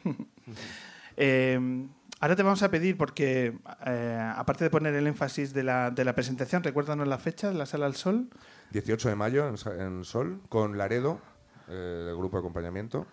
sí. 0.05 0.11
Eh, 1.17 1.87
ahora 2.21 2.37
te 2.37 2.43
vamos 2.43 2.63
a 2.63 2.71
pedir, 2.71 2.97
porque 2.97 3.59
eh, 3.87 4.33
aparte 4.35 4.65
de 4.65 4.71
poner 4.71 4.95
el 4.95 5.07
énfasis 5.07 5.53
de 5.53 5.63
la, 5.63 5.91
de 5.91 6.05
la 6.07 6.15
presentación, 6.15 6.63
recuérdanos 6.63 7.07
la 7.07 7.19
fecha 7.19 7.49
de 7.49 7.55
la 7.55 7.67
Sala 7.67 7.85
al 7.85 7.95
Sol. 7.97 8.31
18 8.71 9.11
de 9.11 9.15
mayo 9.15 9.47
en, 9.47 9.57
en 9.81 10.05
Sol, 10.05 10.41
con 10.49 10.79
Laredo, 10.79 11.21
eh, 11.69 12.07
el 12.11 12.17
grupo 12.17 12.39
de 12.39 12.41
acompañamiento. 12.41 13.07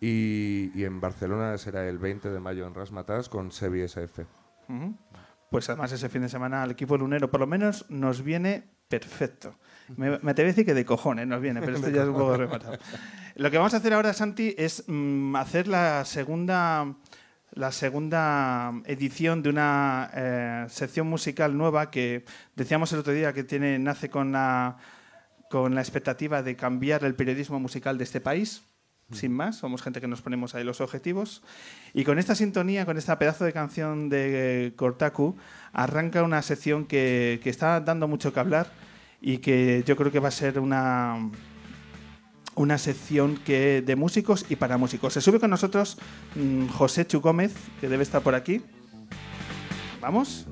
Y, 0.00 0.72
y 0.74 0.84
en 0.84 1.00
Barcelona 1.00 1.56
será 1.56 1.88
el 1.88 1.98
20 1.98 2.30
de 2.30 2.40
mayo 2.40 2.66
en 2.66 2.74
Rasmatas 2.74 3.28
con 3.28 3.52
Sebi 3.52 3.82
SF. 3.82 4.26
Ujú. 4.68 4.96
Pues 5.50 5.68
además 5.68 5.92
ese 5.92 6.08
fin 6.08 6.22
de 6.22 6.28
semana 6.28 6.62
al 6.62 6.72
equipo 6.72 6.96
lunero 6.96 7.30
por 7.30 7.40
lo 7.40 7.46
menos 7.46 7.86
nos 7.88 8.22
viene 8.22 8.64
perfecto. 8.88 9.56
Me, 9.96 10.18
me 10.18 10.30
atrevo 10.32 10.48
a 10.48 10.52
decir 10.52 10.66
que 10.66 10.74
de 10.74 10.84
cojones 10.84 11.26
nos 11.26 11.40
viene, 11.40 11.60
pero 11.60 11.76
esto 11.76 11.90
ya 11.90 12.02
es 12.02 12.08
un 12.08 12.14
poco 12.14 12.36
rematado. 12.36 12.78
Lo 13.36 13.50
que 13.50 13.58
vamos 13.58 13.74
a 13.74 13.78
hacer 13.78 13.92
ahora, 13.92 14.12
Santi, 14.12 14.54
es 14.56 14.84
mm, 14.86 15.36
hacer 15.36 15.68
la 15.68 16.04
segunda, 16.04 16.94
la 17.52 17.72
segunda 17.72 18.72
edición 18.86 19.42
de 19.42 19.50
una 19.50 20.10
eh, 20.14 20.66
sección 20.68 21.06
musical 21.06 21.56
nueva 21.56 21.90
que 21.90 22.24
decíamos 22.54 22.92
el 22.92 23.00
otro 23.00 23.12
día 23.12 23.32
que 23.32 23.44
tiene, 23.44 23.78
nace 23.78 24.10
con 24.10 24.32
la, 24.32 24.78
con 25.50 25.74
la 25.74 25.80
expectativa 25.80 26.42
de 26.42 26.56
cambiar 26.56 27.04
el 27.04 27.14
periodismo 27.14 27.60
musical 27.60 27.98
de 27.98 28.04
este 28.04 28.20
país. 28.20 28.62
Sin 29.12 29.32
más, 29.32 29.56
somos 29.56 29.82
gente 29.82 30.00
que 30.00 30.08
nos 30.08 30.22
ponemos 30.22 30.54
ahí 30.54 30.64
los 30.64 30.80
objetivos. 30.80 31.42
Y 31.94 32.04
con 32.04 32.18
esta 32.18 32.34
sintonía, 32.34 32.84
con 32.86 32.98
esta 32.98 33.18
pedazo 33.18 33.44
de 33.44 33.52
canción 33.52 34.08
de 34.08 34.72
Kortaku, 34.76 35.36
arranca 35.72 36.22
una 36.22 36.42
sección 36.42 36.86
que, 36.86 37.40
que 37.42 37.50
está 37.50 37.80
dando 37.80 38.08
mucho 38.08 38.32
que 38.32 38.40
hablar 38.40 38.70
y 39.20 39.38
que 39.38 39.84
yo 39.86 39.96
creo 39.96 40.10
que 40.10 40.18
va 40.18 40.28
a 40.28 40.32
ser 40.32 40.58
una, 40.58 41.30
una 42.56 42.78
sección 42.78 43.36
que, 43.36 43.82
de 43.82 43.96
músicos 43.96 44.44
y 44.48 44.56
para 44.56 44.76
músicos. 44.76 45.12
Se 45.12 45.20
sube 45.20 45.38
con 45.38 45.50
nosotros 45.50 45.98
mm, 46.34 46.68
José 46.68 47.06
Chu 47.06 47.20
Gómez, 47.20 47.54
que 47.80 47.88
debe 47.88 48.02
estar 48.02 48.22
por 48.22 48.34
aquí. 48.34 48.62
¿Vamos? 50.00 50.46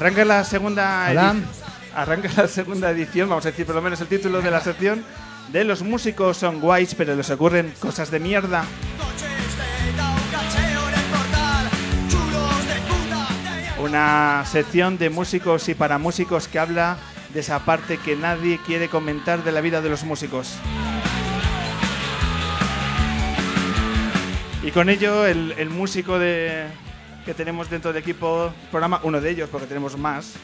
Arranca 0.00 0.24
la 0.24 0.44
segunda 0.44 1.08
Hola. 1.10 1.34
Arranca 1.94 2.30
la 2.34 2.48
segunda 2.48 2.90
edición, 2.90 3.28
vamos 3.28 3.44
a 3.44 3.50
decir 3.50 3.66
por 3.66 3.74
lo 3.74 3.82
menos 3.82 4.00
el 4.00 4.06
título 4.06 4.40
de 4.40 4.50
la 4.50 4.62
sección 4.62 5.04
de 5.52 5.62
los 5.62 5.82
músicos 5.82 6.38
son 6.38 6.58
guays, 6.58 6.94
pero 6.94 7.14
les 7.14 7.28
ocurren 7.28 7.70
cosas 7.78 8.10
de 8.10 8.18
mierda. 8.18 8.64
Una 13.78 14.42
sección 14.46 14.96
de 14.96 15.10
músicos 15.10 15.68
y 15.68 15.74
para 15.74 15.98
músicos 15.98 16.48
que 16.48 16.58
habla 16.58 16.96
de 17.34 17.40
esa 17.40 17.58
parte 17.66 17.98
que 17.98 18.16
nadie 18.16 18.58
quiere 18.64 18.88
comentar 18.88 19.44
de 19.44 19.52
la 19.52 19.60
vida 19.60 19.82
de 19.82 19.90
los 19.90 20.04
músicos. 20.04 20.54
Y 24.62 24.70
con 24.70 24.88
ello, 24.88 25.26
el, 25.26 25.52
el 25.58 25.68
músico 25.68 26.18
de, 26.18 26.68
que 27.24 27.34
tenemos 27.34 27.68
dentro 27.70 27.92
del 27.92 28.02
equipo 28.02 28.52
programa, 28.70 29.00
uno 29.02 29.20
de 29.20 29.30
ellos, 29.30 29.48
porque 29.50 29.66
tenemos 29.66 29.96
más, 29.98 30.34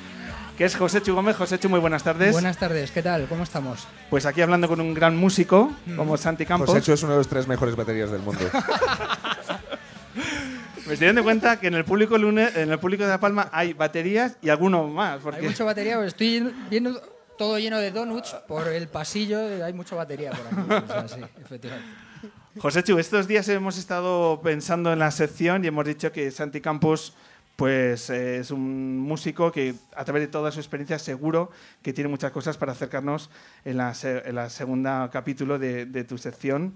que 0.57 0.65
es 0.65 0.75
José 0.77 1.03
Chu 1.03 1.15
Gómez. 1.15 1.37
José 1.37 1.59
Chu, 1.59 1.69
muy 1.69 1.81
buenas 1.81 2.03
tardes. 2.03 2.33
Buenas 2.33 2.57
tardes, 2.59 2.91
¿qué 2.91 3.03
tal? 3.03 3.27
¿Cómo 3.29 3.43
estamos? 3.43 3.87
Pues 4.11 4.27
aquí 4.27 4.41
hablando 4.43 4.69
con 4.69 4.81
un 4.81 4.95
gran 4.95 5.17
músico, 5.17 5.73
como 5.97 6.17
Santi 6.17 6.47
Campos. 6.47 6.69
Josécho 6.71 6.95
es 6.95 7.03
uno 7.03 7.13
de 7.13 7.19
los 7.19 7.29
tres 7.29 7.47
mejores 7.47 7.77
baterías 7.77 8.11
del 8.11 8.23
mundo. 8.23 8.41
Me 10.87 10.93
estoy 10.93 11.09
dando 11.09 11.25
cuenta 11.25 11.59
que 11.59 11.67
en 11.67 11.75
el 11.75 11.85
público 11.85 12.17
lunes, 12.17 12.57
en 12.57 12.71
el 12.71 12.79
público 12.79 13.03
de 13.03 13.09
La 13.09 13.19
Palma 13.19 13.49
hay 13.53 13.73
baterías 13.73 14.37
y 14.41 14.51
algunos 14.51 14.89
más. 14.91 15.19
Porque 15.21 15.41
Hay 15.41 15.49
mucha 15.49 15.65
batería, 15.65 15.97
pues 15.97 16.09
estoy 16.09 16.55
viendo 16.71 17.01
todo 17.37 17.59
lleno 17.59 17.79
de 17.79 17.91
donuts 17.91 18.37
por 18.47 18.69
el 18.69 18.87
pasillo, 18.87 19.65
hay 19.65 19.73
mucha 19.73 19.97
batería 19.97 20.31
por 20.31 20.47
aquí. 20.47 20.85
O 20.85 20.87
sea, 20.87 21.09
sí, 21.09 21.21
efectivamente. 21.45 21.89
José 22.59 22.83
Chu, 22.83 22.99
estos 22.99 23.29
días 23.29 23.49
hemos 23.49 23.77
estado 23.79 24.41
pensando 24.43 24.93
en 24.93 24.99
la 24.99 25.11
sección 25.11 25.65
y 25.65 25.69
hemos 25.69 25.85
dicho 25.85 26.11
que 26.13 26.31
Santi 26.31 26.61
Campos 26.61 27.15
pues 27.57 28.11
eh, 28.11 28.39
es 28.39 28.51
un 28.51 28.99
músico 28.99 29.51
que 29.51 29.75
a 29.95 30.05
través 30.05 30.23
de 30.23 30.27
toda 30.29 30.51
su 30.53 30.61
experiencia 30.61 30.99
seguro 30.99 31.51
que 31.83 31.93
tiene 31.95 32.09
muchas 32.09 32.31
cosas 32.33 32.59
para 32.59 32.73
acercarnos 32.73 33.31
en 33.65 33.79
la, 33.79 33.95
se- 33.95 34.29
en 34.29 34.35
la 34.35 34.51
segunda 34.51 35.09
capítulo 35.11 35.59
de, 35.59 35.87
de 35.87 36.05
tu 36.05 36.19
sección, 36.19 36.75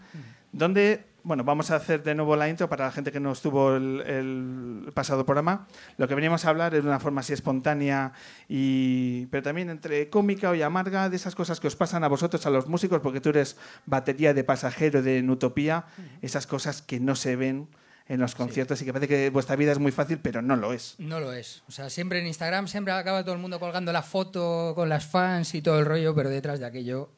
donde 0.53 1.11
bueno, 1.23 1.45
vamos 1.45 1.71
a 1.71 1.77
hacer 1.77 2.03
de 2.03 2.15
nuevo 2.15 2.37
la 2.37 2.49
intro 2.49 2.69
para 2.69 2.87
la 2.87 2.93
gente 2.93 3.13
que 3.13 3.21
no 3.21 3.33
estuvo 3.33 3.77
el, 3.77 4.01
el 4.07 4.93
pasado 4.93 5.25
programa. 5.25 5.67
Lo 5.97 6.09
que 6.09 6.15
veníamos 6.15 6.45
a 6.45 6.51
hablar 6.51 6.75
es 6.75 6.83
de 6.83 6.89
una 6.89 7.01
forma 7.01 7.21
así 7.21 7.33
espontánea, 7.33 8.13
y, 8.49 9.27
pero 9.27 9.43
también 9.43 9.71
entre 9.71 10.09
cómica 10.09 10.55
y 10.57 10.63
amarga, 10.63 11.09
de 11.09 11.17
esas 11.17 11.35
cosas 11.35 11.61
que 11.61 11.67
os 11.67 11.77
pasan 11.77 12.05
a 12.05 12.09
vosotros, 12.09 12.47
a 12.47 12.51
los 12.51 12.67
músicos, 12.69 13.01
porque 13.01 13.21
tú 13.21 13.31
eres 13.31 13.57
batería 13.87 14.35
de 14.35 14.45
pasajero 14.45 15.03
de 15.03 15.23
Nutopía, 15.23 15.85
esas 16.23 16.47
cosas 16.47 16.83
que 16.83 17.01
no 17.01 17.15
se 17.15 17.37
ven 17.37 17.69
en 18.09 18.19
los 18.19 18.35
conciertos 18.35 18.83
y 18.83 18.85
que 18.85 18.93
parece 18.93 19.09
que 19.09 19.31
vuestra 19.31 19.55
vida 19.55 19.71
es 19.71 19.79
muy 19.79 19.93
fácil, 19.93 20.19
pero 20.19 20.43
no 20.43 20.57
lo 20.57 20.73
es. 20.73 20.97
No 20.99 21.21
lo 21.21 21.33
es. 21.33 21.63
O 21.69 21.71
sea, 21.71 21.91
siempre 21.91 22.19
en 22.19 22.27
Instagram 22.27 22.67
siempre 22.67 22.93
acaba 22.93 23.23
todo 23.23 23.35
el 23.35 23.41
mundo 23.41 23.61
colgando 23.61 23.93
la 23.93 24.03
foto 24.03 24.73
con 24.75 24.89
las 24.89 25.07
fans 25.07 25.55
y 25.55 25.63
todo 25.63 25.79
el 25.79 25.87
rollo, 25.87 26.13
pero 26.15 26.29
detrás 26.29 26.59
de 26.59 26.67
aquello 26.67 27.11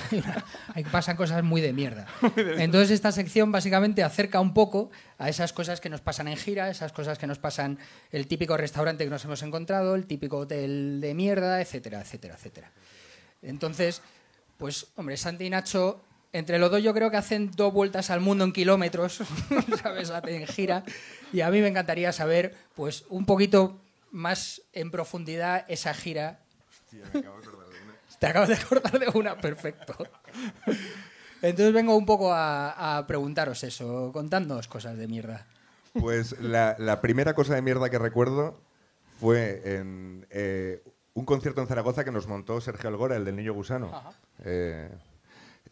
pasan 0.92 1.16
cosas 1.16 1.42
muy 1.42 1.60
de 1.60 1.72
mierda. 1.72 2.06
Entonces 2.36 2.90
esta 2.90 3.12
sección 3.12 3.52
básicamente 3.52 4.02
acerca 4.02 4.40
un 4.40 4.54
poco 4.54 4.90
a 5.18 5.28
esas 5.28 5.52
cosas 5.52 5.80
que 5.80 5.88
nos 5.88 6.00
pasan 6.00 6.28
en 6.28 6.36
gira, 6.36 6.70
esas 6.70 6.92
cosas 6.92 7.18
que 7.18 7.26
nos 7.26 7.38
pasan 7.38 7.78
el 8.10 8.26
típico 8.26 8.56
restaurante 8.56 9.04
que 9.04 9.10
nos 9.10 9.24
hemos 9.24 9.42
encontrado, 9.42 9.94
el 9.94 10.06
típico 10.06 10.38
hotel 10.38 11.00
de 11.00 11.14
mierda, 11.14 11.60
etcétera, 11.60 12.00
etcétera, 12.00 12.34
etcétera. 12.34 12.72
Entonces, 13.42 14.02
pues, 14.56 14.86
hombre, 14.96 15.16
Santi 15.16 15.46
y 15.46 15.50
Nacho, 15.50 16.02
entre 16.32 16.58
los 16.58 16.70
dos 16.70 16.82
yo 16.82 16.94
creo 16.94 17.10
que 17.10 17.16
hacen 17.16 17.50
dos 17.50 17.72
vueltas 17.72 18.10
al 18.10 18.20
mundo 18.20 18.44
en 18.44 18.52
kilómetros, 18.52 19.20
¿sabes? 19.82 20.12
En 20.26 20.46
gira. 20.46 20.84
Y 21.32 21.40
a 21.40 21.50
mí 21.50 21.60
me 21.60 21.68
encantaría 21.68 22.12
saber, 22.12 22.54
pues, 22.74 23.04
un 23.08 23.26
poquito 23.26 23.80
más 24.10 24.62
en 24.72 24.90
profundidad 24.90 25.64
esa 25.68 25.94
gira. 25.94 26.40
Te 28.22 28.28
acabas 28.28 28.50
de 28.50 28.54
acordar 28.54 29.00
de 29.00 29.08
una, 29.18 29.36
perfecto. 29.36 29.96
Entonces 31.42 31.74
vengo 31.74 31.96
un 31.96 32.06
poco 32.06 32.32
a, 32.32 32.98
a 32.98 33.04
preguntaros 33.08 33.64
eso, 33.64 34.12
contándoos 34.12 34.68
cosas 34.68 34.96
de 34.96 35.08
mierda. 35.08 35.48
Pues 35.94 36.38
la, 36.40 36.76
la 36.78 37.00
primera 37.00 37.34
cosa 37.34 37.56
de 37.56 37.62
mierda 37.62 37.90
que 37.90 37.98
recuerdo 37.98 38.60
fue 39.18 39.62
en 39.64 40.24
eh, 40.30 40.84
un 41.14 41.24
concierto 41.24 41.62
en 41.62 41.66
Zaragoza 41.66 42.04
que 42.04 42.12
nos 42.12 42.28
montó 42.28 42.60
Sergio 42.60 42.90
Algora, 42.90 43.16
el 43.16 43.24
del 43.24 43.34
Niño 43.34 43.54
Gusano. 43.54 43.90
Eh, 44.44 44.88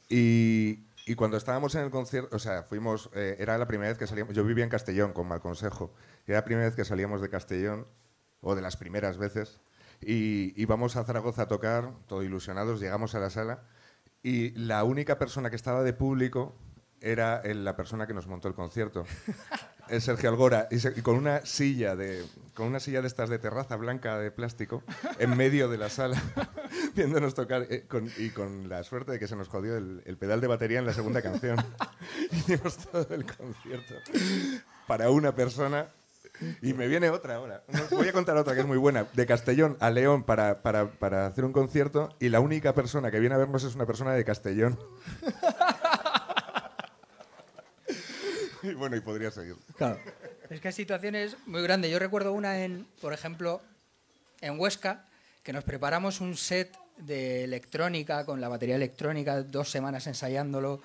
y, 0.08 0.80
y 1.06 1.14
cuando 1.14 1.36
estábamos 1.36 1.76
en 1.76 1.82
el 1.82 1.90
concierto, 1.90 2.34
o 2.34 2.40
sea, 2.40 2.64
fuimos, 2.64 3.10
eh, 3.14 3.36
era 3.38 3.58
la 3.58 3.68
primera 3.68 3.90
vez 3.90 3.98
que 3.98 4.08
salíamos, 4.08 4.34
yo 4.34 4.42
vivía 4.42 4.64
en 4.64 4.70
Castellón 4.70 5.12
con 5.12 5.28
mal 5.28 5.40
consejo, 5.40 5.94
era 6.26 6.38
la 6.38 6.44
primera 6.44 6.66
vez 6.66 6.74
que 6.74 6.84
salíamos 6.84 7.22
de 7.22 7.28
Castellón, 7.28 7.86
o 8.40 8.56
de 8.56 8.62
las 8.62 8.76
primeras 8.76 9.18
veces, 9.18 9.60
y 10.00 10.52
íbamos 10.60 10.96
a 10.96 11.04
Zaragoza 11.04 11.42
a 11.42 11.48
tocar, 11.48 11.92
todo 12.06 12.22
ilusionados, 12.22 12.80
llegamos 12.80 13.14
a 13.14 13.20
la 13.20 13.30
sala, 13.30 13.62
y 14.22 14.50
la 14.52 14.84
única 14.84 15.18
persona 15.18 15.50
que 15.50 15.56
estaba 15.56 15.82
de 15.82 15.92
público 15.92 16.54
era 17.00 17.40
el- 17.42 17.64
la 17.64 17.76
persona 17.76 18.06
que 18.06 18.14
nos 18.14 18.26
montó 18.26 18.48
el 18.48 18.54
concierto. 18.54 19.04
Es 19.88 20.04
Sergio 20.04 20.28
Algora, 20.28 20.68
y, 20.70 20.78
se- 20.78 20.92
y 20.96 21.02
con 21.02 21.16
una 21.16 21.44
silla 21.44 21.96
de 21.96 22.24
con 22.54 22.68
una 22.68 22.78
silla 22.78 23.00
de 23.00 23.08
estas 23.08 23.28
de 23.28 23.40
terraza 23.40 23.74
blanca 23.74 24.18
de 24.18 24.30
plástico 24.30 24.84
en 25.18 25.36
medio 25.36 25.68
de 25.68 25.78
la 25.78 25.88
sala 25.88 26.22
viéndonos 26.94 27.34
tocar 27.34 27.66
eh, 27.70 27.86
con- 27.88 28.08
y 28.16 28.30
con 28.30 28.68
la 28.68 28.84
suerte 28.84 29.10
de 29.10 29.18
que 29.18 29.26
se 29.26 29.34
nos 29.34 29.48
jodió 29.48 29.76
el, 29.76 30.00
el 30.04 30.16
pedal 30.16 30.40
de 30.40 30.46
batería 30.46 30.78
en 30.78 30.86
la 30.86 30.92
segunda 30.92 31.22
canción. 31.22 31.56
Hicimos 32.30 32.76
todo 32.76 33.12
el 33.12 33.24
concierto 33.24 33.94
para 34.86 35.10
una 35.10 35.34
persona 35.34 35.88
y 36.62 36.74
me 36.74 36.88
viene 36.88 37.10
otra 37.10 37.36
ahora. 37.36 37.62
Voy 37.90 38.08
a 38.08 38.12
contar 38.12 38.36
otra 38.36 38.54
que 38.54 38.60
es 38.60 38.66
muy 38.66 38.78
buena. 38.78 39.06
De 39.12 39.26
Castellón 39.26 39.76
a 39.80 39.90
León 39.90 40.24
para, 40.24 40.62
para, 40.62 40.90
para 40.90 41.26
hacer 41.26 41.44
un 41.44 41.52
concierto 41.52 42.14
y 42.18 42.28
la 42.28 42.40
única 42.40 42.74
persona 42.74 43.10
que 43.10 43.20
viene 43.20 43.34
a 43.34 43.38
vernos 43.38 43.64
es 43.64 43.74
una 43.74 43.86
persona 43.86 44.12
de 44.12 44.24
Castellón. 44.24 44.78
y 48.62 48.74
bueno, 48.74 48.96
y 48.96 49.00
podría 49.00 49.30
seguir. 49.30 49.56
Claro. 49.76 49.98
Es 50.48 50.60
que 50.60 50.68
hay 50.68 50.74
situaciones 50.74 51.36
muy 51.46 51.62
grandes. 51.62 51.90
Yo 51.90 51.98
recuerdo 51.98 52.32
una 52.32 52.64
en, 52.64 52.86
por 53.00 53.12
ejemplo, 53.12 53.60
en 54.40 54.58
Huesca, 54.58 55.06
que 55.42 55.52
nos 55.52 55.64
preparamos 55.64 56.20
un 56.20 56.36
set 56.36 56.76
de 56.96 57.44
electrónica 57.44 58.24
con 58.24 58.40
la 58.40 58.48
batería 58.48 58.76
electrónica, 58.76 59.42
dos 59.42 59.70
semanas 59.70 60.06
ensayándolo. 60.06 60.82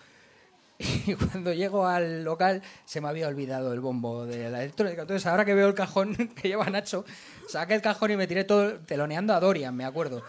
Y 1.07 1.15
cuando 1.15 1.53
llego 1.53 1.87
al 1.87 2.23
local 2.23 2.61
se 2.85 3.01
me 3.01 3.07
había 3.07 3.27
olvidado 3.27 3.73
el 3.73 3.79
bombo 3.79 4.25
de 4.25 4.49
la 4.49 4.63
electrónica. 4.63 5.03
Entonces, 5.03 5.25
ahora 5.25 5.45
que 5.45 5.53
veo 5.53 5.67
el 5.67 5.73
cajón 5.73 6.15
que 6.35 6.47
lleva 6.47 6.69
Nacho, 6.69 7.05
saqué 7.47 7.75
el 7.75 7.81
cajón 7.81 8.11
y 8.11 8.17
me 8.17 8.27
tiré 8.27 8.43
todo 8.43 8.79
teloneando 8.79 9.33
a 9.33 9.39
Dorian, 9.39 9.75
me 9.75 9.85
acuerdo. 9.85 10.23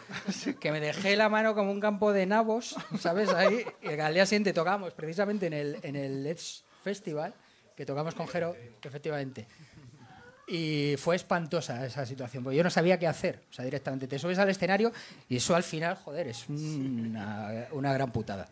Que 0.60 0.72
me 0.72 0.80
dejé 0.80 1.16
la 1.16 1.28
mano 1.28 1.54
como 1.54 1.70
un 1.70 1.80
campo 1.80 2.12
de 2.12 2.26
nabos, 2.26 2.76
¿sabes? 2.98 3.30
Ahí. 3.30 3.64
Y 3.82 3.98
al 3.98 4.14
día 4.14 4.26
siguiente 4.26 4.52
tocamos 4.52 4.92
precisamente 4.92 5.46
en 5.46 5.52
el, 5.52 5.78
en 5.82 5.96
el 5.96 6.24
Let's 6.24 6.64
Festival, 6.82 7.34
que 7.74 7.84
tocamos 7.84 8.14
con 8.14 8.28
Jero, 8.28 8.54
efectivamente. 8.82 9.46
Y 10.48 10.94
fue 10.98 11.16
espantosa 11.16 11.84
esa 11.84 12.06
situación, 12.06 12.44
porque 12.44 12.56
yo 12.56 12.62
no 12.62 12.70
sabía 12.70 12.98
qué 13.00 13.08
hacer. 13.08 13.42
O 13.50 13.52
sea, 13.52 13.64
directamente 13.64 14.06
te 14.06 14.16
subes 14.16 14.38
al 14.38 14.48
escenario 14.48 14.92
y 15.28 15.38
eso 15.38 15.56
al 15.56 15.64
final, 15.64 15.96
joder, 15.96 16.28
es 16.28 16.48
una, 16.48 17.66
una 17.72 17.92
gran 17.92 18.12
putada. 18.12 18.46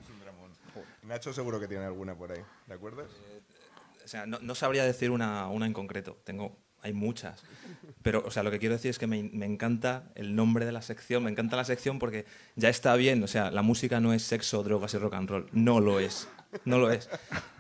Nacho 1.07 1.33
seguro 1.33 1.61
que 1.61 1.69
tiene 1.69 1.85
alguna 1.85 2.17
por 2.17 2.33
ahí, 2.33 2.43
¿de 2.67 2.75
acuerdo? 2.75 3.07
O 4.05 4.09
sea, 4.09 4.27
no, 4.27 4.55
sabría 4.55 4.85
decir 4.85 5.11
una, 5.11 5.49
una 5.49 5.67
en 5.67 5.73
concreto. 5.73 6.19
Tengo, 6.25 6.57
hay 6.83 6.93
muchas. 6.93 7.43
Pero, 8.03 8.23
o 8.27 8.31
sea, 8.31 8.43
lo 8.43 8.51
que 8.51 8.59
quiero 8.59 8.75
decir 8.75 8.91
es 8.91 8.99
que 8.99 9.07
me, 9.07 9.23
me 9.23 9.47
encanta 9.47 10.11
el 10.15 10.35
nombre 10.37 10.67
de 10.67 10.73
la 10.73 10.83
sección. 10.83 11.25
Me 11.25 11.31
encanta 11.31 11.57
la 11.57 11.65
sección 11.65 11.99
porque 11.99 12.27
ya 12.57 12.69
está 12.69 12.95
bien. 12.97 13.23
O 13.23 13.27
sea, 13.27 13.51
la 13.51 13.63
música 13.63 14.01
no 14.01 14.13
es 14.13 14.23
sexo, 14.23 14.63
drogas 14.63 14.93
y 14.95 14.99
rock 14.99 15.15
and 15.15 15.31
roll. 15.31 15.49
No 15.53 15.81
lo 15.81 16.01
es. 16.01 16.29
No 16.65 16.79
lo 16.79 16.91
es. 16.91 17.09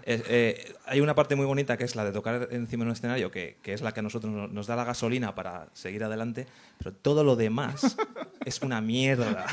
Eh, 0.06 0.22
eh, 0.28 0.74
hay 0.84 1.00
una 1.00 1.14
parte 1.14 1.34
muy 1.34 1.46
bonita 1.46 1.78
que 1.78 1.84
es 1.84 1.96
la 1.96 2.04
de 2.04 2.12
tocar 2.12 2.48
encima 2.50 2.84
de 2.84 2.90
un 2.90 2.92
escenario, 2.92 3.30
que, 3.30 3.56
que 3.62 3.72
es 3.72 3.80
la 3.80 3.92
que 3.92 4.00
a 4.00 4.02
nosotros 4.02 4.30
nos, 4.30 4.52
nos 4.52 4.66
da 4.66 4.76
la 4.76 4.84
gasolina 4.84 5.34
para 5.34 5.68
seguir 5.72 6.04
adelante. 6.04 6.46
Pero 6.76 6.92
todo 6.92 7.24
lo 7.24 7.36
demás, 7.36 7.96
es 8.44 8.60
una 8.60 8.82
mierda. 8.82 9.46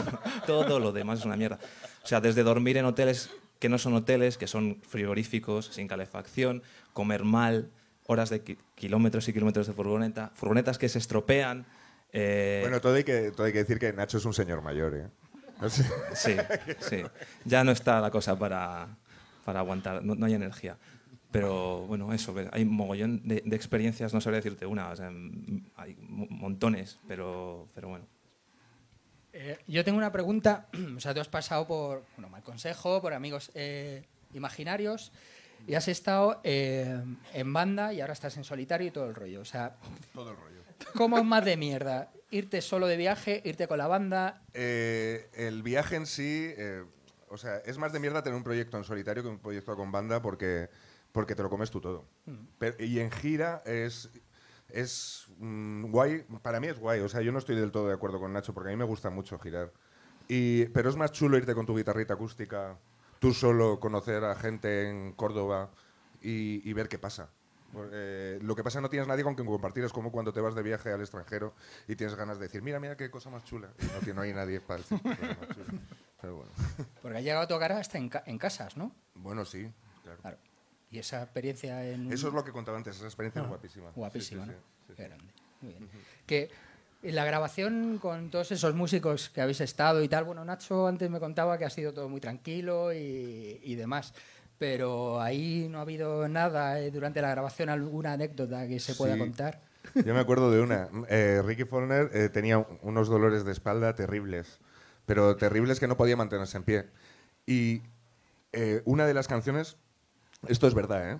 Todo 0.45 0.79
lo 0.79 0.91
demás 0.91 1.19
es 1.19 1.25
una 1.25 1.37
mierda. 1.37 1.57
O 2.03 2.07
sea, 2.07 2.19
desde 2.19 2.43
dormir 2.43 2.77
en 2.77 2.85
hoteles 2.85 3.31
que 3.61 3.69
no 3.69 3.77
son 3.77 3.93
hoteles, 3.93 4.39
que 4.39 4.47
son 4.47 4.81
frigoríficos, 4.81 5.67
sin 5.67 5.87
calefacción, 5.87 6.63
comer 6.93 7.23
mal, 7.23 7.69
horas 8.07 8.31
de 8.31 8.41
ki- 8.41 8.57
kilómetros 8.73 9.29
y 9.29 9.33
kilómetros 9.33 9.67
de 9.67 9.73
furgoneta, 9.73 10.31
furgonetas 10.33 10.79
que 10.79 10.89
se 10.89 10.97
estropean. 10.97 11.67
eh, 12.11 12.57
Bueno, 12.63 12.81
todo 12.81 12.95
hay, 12.95 13.03
que, 13.03 13.31
todo 13.31 13.45
hay 13.45 13.53
que 13.53 13.59
decir 13.59 13.77
que 13.77 13.93
Nacho 13.93 14.17
es 14.17 14.25
un 14.25 14.33
señor 14.33 14.63
mayor, 14.63 14.95
¿eh? 14.95 15.07
Sí, 16.15 16.35
sí. 16.79 17.03
Ya 17.45 17.63
no 17.63 17.71
está 17.71 18.01
la 18.01 18.09
cosa 18.09 18.37
para, 18.37 18.97
para 19.45 19.59
aguantar, 19.59 20.03
no, 20.03 20.15
no 20.15 20.25
hay 20.25 20.33
energía. 20.33 20.77
Pero 21.31 21.85
bueno, 21.85 22.11
eso, 22.13 22.33
hay 22.51 22.63
un 22.63 22.73
mogollón 22.73 23.21
de, 23.27 23.43
de 23.45 23.55
experiencias, 23.55 24.11
no 24.11 24.19
sabría 24.21 24.37
decirte 24.41 24.65
una, 24.65 24.89
o 24.89 24.95
sea, 24.95 25.09
m- 25.09 25.61
hay 25.75 25.95
mo- 26.01 26.27
montones, 26.31 26.99
pero, 27.07 27.69
pero 27.75 27.89
bueno. 27.89 28.05
Eh, 29.33 29.57
yo 29.67 29.83
tengo 29.83 29.97
una 29.97 30.11
pregunta. 30.11 30.67
O 30.97 30.99
sea, 30.99 31.13
tú 31.13 31.21
has 31.21 31.27
pasado 31.29 31.67
por 31.67 32.03
bueno, 32.15 32.29
mal 32.29 32.43
consejo, 32.43 33.01
por 33.01 33.13
amigos 33.13 33.51
eh, 33.55 34.03
imaginarios 34.33 35.11
y 35.67 35.75
has 35.75 35.87
estado 35.87 36.41
eh, 36.43 37.01
en 37.33 37.53
banda 37.53 37.93
y 37.93 38.01
ahora 38.01 38.13
estás 38.13 38.35
en 38.37 38.43
solitario 38.43 38.87
y 38.87 38.91
todo 38.91 39.05
el 39.07 39.15
rollo. 39.15 39.41
O 39.41 39.45
sea, 39.45 39.75
todo 40.13 40.31
el 40.31 40.37
rollo. 40.37 40.61
¿cómo 40.95 41.17
es 41.17 41.23
más 41.23 41.45
de 41.45 41.57
mierda? 41.57 42.11
¿Irte 42.31 42.61
solo 42.61 42.87
de 42.87 42.97
viaje, 42.97 43.41
irte 43.45 43.67
con 43.67 43.77
la 43.77 43.87
banda? 43.87 44.41
El 44.53 45.61
viaje 45.63 45.97
en 45.97 46.05
sí, 46.05 46.53
o 47.27 47.37
sea, 47.37 47.57
es 47.57 47.77
más 47.77 47.91
de 47.93 47.99
mierda 47.99 48.23
tener 48.23 48.35
un 48.37 48.43
proyecto 48.43 48.77
en 48.77 48.83
solitario 48.83 49.21
que 49.21 49.29
un 49.29 49.39
proyecto 49.39 49.75
con 49.75 49.91
banda 49.91 50.21
porque, 50.21 50.69
porque 51.11 51.35
te 51.35 51.43
lo 51.43 51.49
comes 51.49 51.69
tú 51.69 51.81
todo. 51.81 52.05
Pero- 52.57 52.81
y 52.83 52.99
en 52.99 53.11
gira 53.11 53.61
es, 53.65 54.09
es 54.73 55.25
mm, 55.37 55.85
guay, 55.91 56.23
para 56.41 56.59
mí 56.59 56.67
es 56.67 56.79
guay, 56.79 56.99
o 57.01 57.09
sea, 57.09 57.21
yo 57.21 57.31
no 57.31 57.39
estoy 57.39 57.55
del 57.55 57.71
todo 57.71 57.87
de 57.87 57.93
acuerdo 57.93 58.19
con 58.19 58.33
Nacho 58.33 58.53
porque 58.53 58.69
a 58.69 58.71
mí 58.73 58.77
me 58.77 58.85
gusta 58.85 59.09
mucho 59.09 59.37
girar. 59.39 59.71
Y, 60.27 60.65
pero 60.67 60.89
es 60.89 60.95
más 60.95 61.11
chulo 61.11 61.37
irte 61.37 61.53
con 61.53 61.65
tu 61.65 61.75
guitarrita 61.75 62.13
acústica, 62.13 62.77
tú 63.19 63.33
solo 63.33 63.79
conocer 63.79 64.23
a 64.23 64.35
gente 64.35 64.89
en 64.89 65.13
Córdoba 65.13 65.71
y, 66.21 66.67
y 66.69 66.73
ver 66.73 66.87
qué 66.87 66.97
pasa. 66.99 67.29
Porque, 67.73 68.37
lo 68.41 68.53
que 68.55 68.63
pasa 68.63 68.81
no 68.81 68.89
tienes 68.89 69.07
nadie 69.07 69.23
con 69.23 69.33
quien 69.35 69.47
compartir, 69.47 69.83
es 69.83 69.93
como 69.93 70.11
cuando 70.11 70.33
te 70.33 70.41
vas 70.41 70.55
de 70.55 70.61
viaje 70.61 70.91
al 70.91 70.99
extranjero 71.01 71.53
y 71.87 71.95
tienes 71.95 72.15
ganas 72.15 72.37
de 72.37 72.45
decir, 72.47 72.61
mira, 72.61 72.79
mira 72.79 72.97
qué 72.97 73.09
cosa 73.09 73.29
más 73.29 73.43
chula. 73.45 73.69
Y 74.05 74.13
no, 74.13 74.21
hay 74.21 74.33
nadie 74.33 74.59
para 74.59 74.77
decir 74.81 74.99
qué 75.01 75.15
cosa 75.15 75.37
más 75.39 75.49
chula. 75.55 75.65
Pero 76.21 76.35
bueno. 76.35 76.51
Porque 77.01 77.17
has 77.17 77.23
llegado 77.23 77.43
a 77.43 77.47
tocar 77.47 77.71
hasta 77.71 77.97
en, 77.97 78.09
ca- 78.09 78.23
en 78.25 78.37
casas, 78.37 78.75
¿no? 78.75 78.93
Bueno, 79.15 79.45
sí, 79.45 79.71
claro. 80.03 80.19
Claro. 80.21 80.37
Y 80.91 80.99
esa 80.99 81.23
experiencia 81.23 81.87
en... 81.89 82.11
Eso 82.11 82.27
es 82.27 82.33
lo 82.33 82.43
que 82.43 82.51
contaba 82.51 82.77
antes, 82.77 82.97
esa 82.97 83.05
experiencia 83.05 83.39
es 83.41 83.45
Ah, 83.45 83.49
guapísima. 83.49 83.91
Guapísima, 83.95 84.45
Sí, 84.45 84.51
sí, 84.51 84.57
¿no? 84.89 84.95
sí, 84.95 85.03
grande. 85.03 85.33
Muy 85.61 85.71
bien. 85.73 85.89
Que 86.25 86.49
en 87.03 87.15
la 87.15 87.23
grabación 87.25 87.97
con 87.99 88.29
todos 88.29 88.51
esos 88.51 88.75
músicos 88.75 89.29
que 89.29 89.41
habéis 89.41 89.61
estado 89.61 90.03
y 90.03 90.07
tal, 90.09 90.25
bueno, 90.25 90.43
Nacho 90.43 90.87
antes 90.87 91.09
me 91.09 91.19
contaba 91.19 91.57
que 91.57 91.65
ha 91.65 91.69
sido 91.69 91.93
todo 91.93 92.09
muy 92.09 92.19
tranquilo 92.19 92.93
y, 92.93 93.59
y 93.63 93.75
demás. 93.75 94.13
Pero 94.57 95.19
ahí 95.19 95.67
no 95.69 95.79
ha 95.79 95.81
habido 95.81 96.27
nada 96.27 96.79
eh, 96.79 96.91
durante 96.91 97.21
la 97.21 97.31
grabación, 97.31 97.69
alguna 97.69 98.13
anécdota 98.13 98.67
que 98.67 98.79
se 98.79 98.93
pueda 98.93 99.17
contar. 99.17 99.61
Yo 99.95 100.13
me 100.13 100.19
acuerdo 100.19 100.51
de 100.51 100.61
una. 100.61 100.87
Eh, 101.09 101.41
Ricky 101.43 101.63
Follner 101.63 102.11
eh, 102.13 102.29
tenía 102.29 102.59
unos 102.59 103.07
dolores 103.09 103.43
de 103.43 103.51
espalda 103.53 103.95
terribles, 103.95 104.59
pero 105.07 105.35
terribles 105.35 105.79
que 105.79 105.87
no 105.87 105.97
podía 105.97 106.15
mantenerse 106.15 106.57
en 106.57 106.63
pie. 106.63 106.85
Y 107.47 107.81
eh, 108.51 108.83
una 108.85 109.07
de 109.07 109.15
las 109.15 109.27
canciones, 109.27 109.77
esto 110.47 110.67
es 110.67 110.73
verdad, 110.73 111.11
¿eh? 111.11 111.19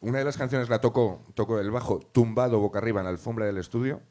Una 0.00 0.18
de 0.18 0.24
las 0.24 0.36
canciones 0.36 0.68
la 0.68 0.80
tocó, 0.80 1.24
tocó 1.34 1.60
el 1.60 1.70
bajo 1.70 2.00
tumbado 2.00 2.58
boca 2.58 2.78
arriba 2.78 3.00
en 3.00 3.04
la 3.04 3.10
alfombra 3.10 3.46
del 3.46 3.58
estudio 3.58 4.02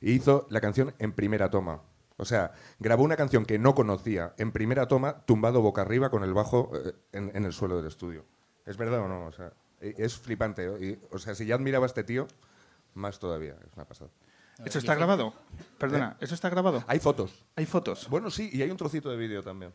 y 0.00 0.12
hizo 0.12 0.46
la 0.50 0.60
canción 0.60 0.94
en 0.98 1.12
primera 1.12 1.50
toma. 1.50 1.82
O 2.16 2.24
sea, 2.24 2.52
grabó 2.78 3.04
una 3.04 3.16
canción 3.16 3.44
que 3.44 3.58
no 3.58 3.74
conocía 3.74 4.34
en 4.38 4.52
primera 4.52 4.86
toma, 4.86 5.24
tumbado 5.24 5.60
boca 5.60 5.82
arriba 5.82 6.10
con 6.10 6.22
el 6.22 6.34
bajo 6.34 6.70
eh, 6.74 6.92
en, 7.12 7.30
en 7.34 7.44
el 7.44 7.52
suelo 7.52 7.76
del 7.76 7.86
estudio. 7.86 8.24
¿Es 8.64 8.76
verdad 8.76 9.00
o 9.00 9.08
no? 9.08 9.26
O 9.26 9.32
sea, 9.32 9.52
eh, 9.80 9.94
es 9.98 10.16
flipante. 10.18 10.66
¿eh? 10.66 10.78
Y, 10.80 11.14
o 11.14 11.18
sea, 11.18 11.34
si 11.34 11.46
ya 11.46 11.54
admiraba 11.54 11.86
a 11.86 11.88
este 11.88 12.04
tío, 12.04 12.28
más 12.94 13.18
todavía. 13.18 13.56
Es 13.66 13.72
una 13.74 13.86
pasada. 13.86 14.10
¿Eso 14.64 14.78
está 14.78 14.94
grabado? 14.96 15.32
Perdona, 15.78 16.16
¿eso 16.20 16.34
está 16.34 16.48
grabado? 16.48 16.82
Hay 16.88 16.98
fotos. 16.98 17.46
¿Hay 17.54 17.64
fotos? 17.66 18.08
Bueno, 18.08 18.30
sí, 18.30 18.50
y 18.52 18.62
hay 18.62 18.70
un 18.70 18.76
trocito 18.76 19.08
de 19.08 19.16
vídeo 19.16 19.42
también. 19.42 19.72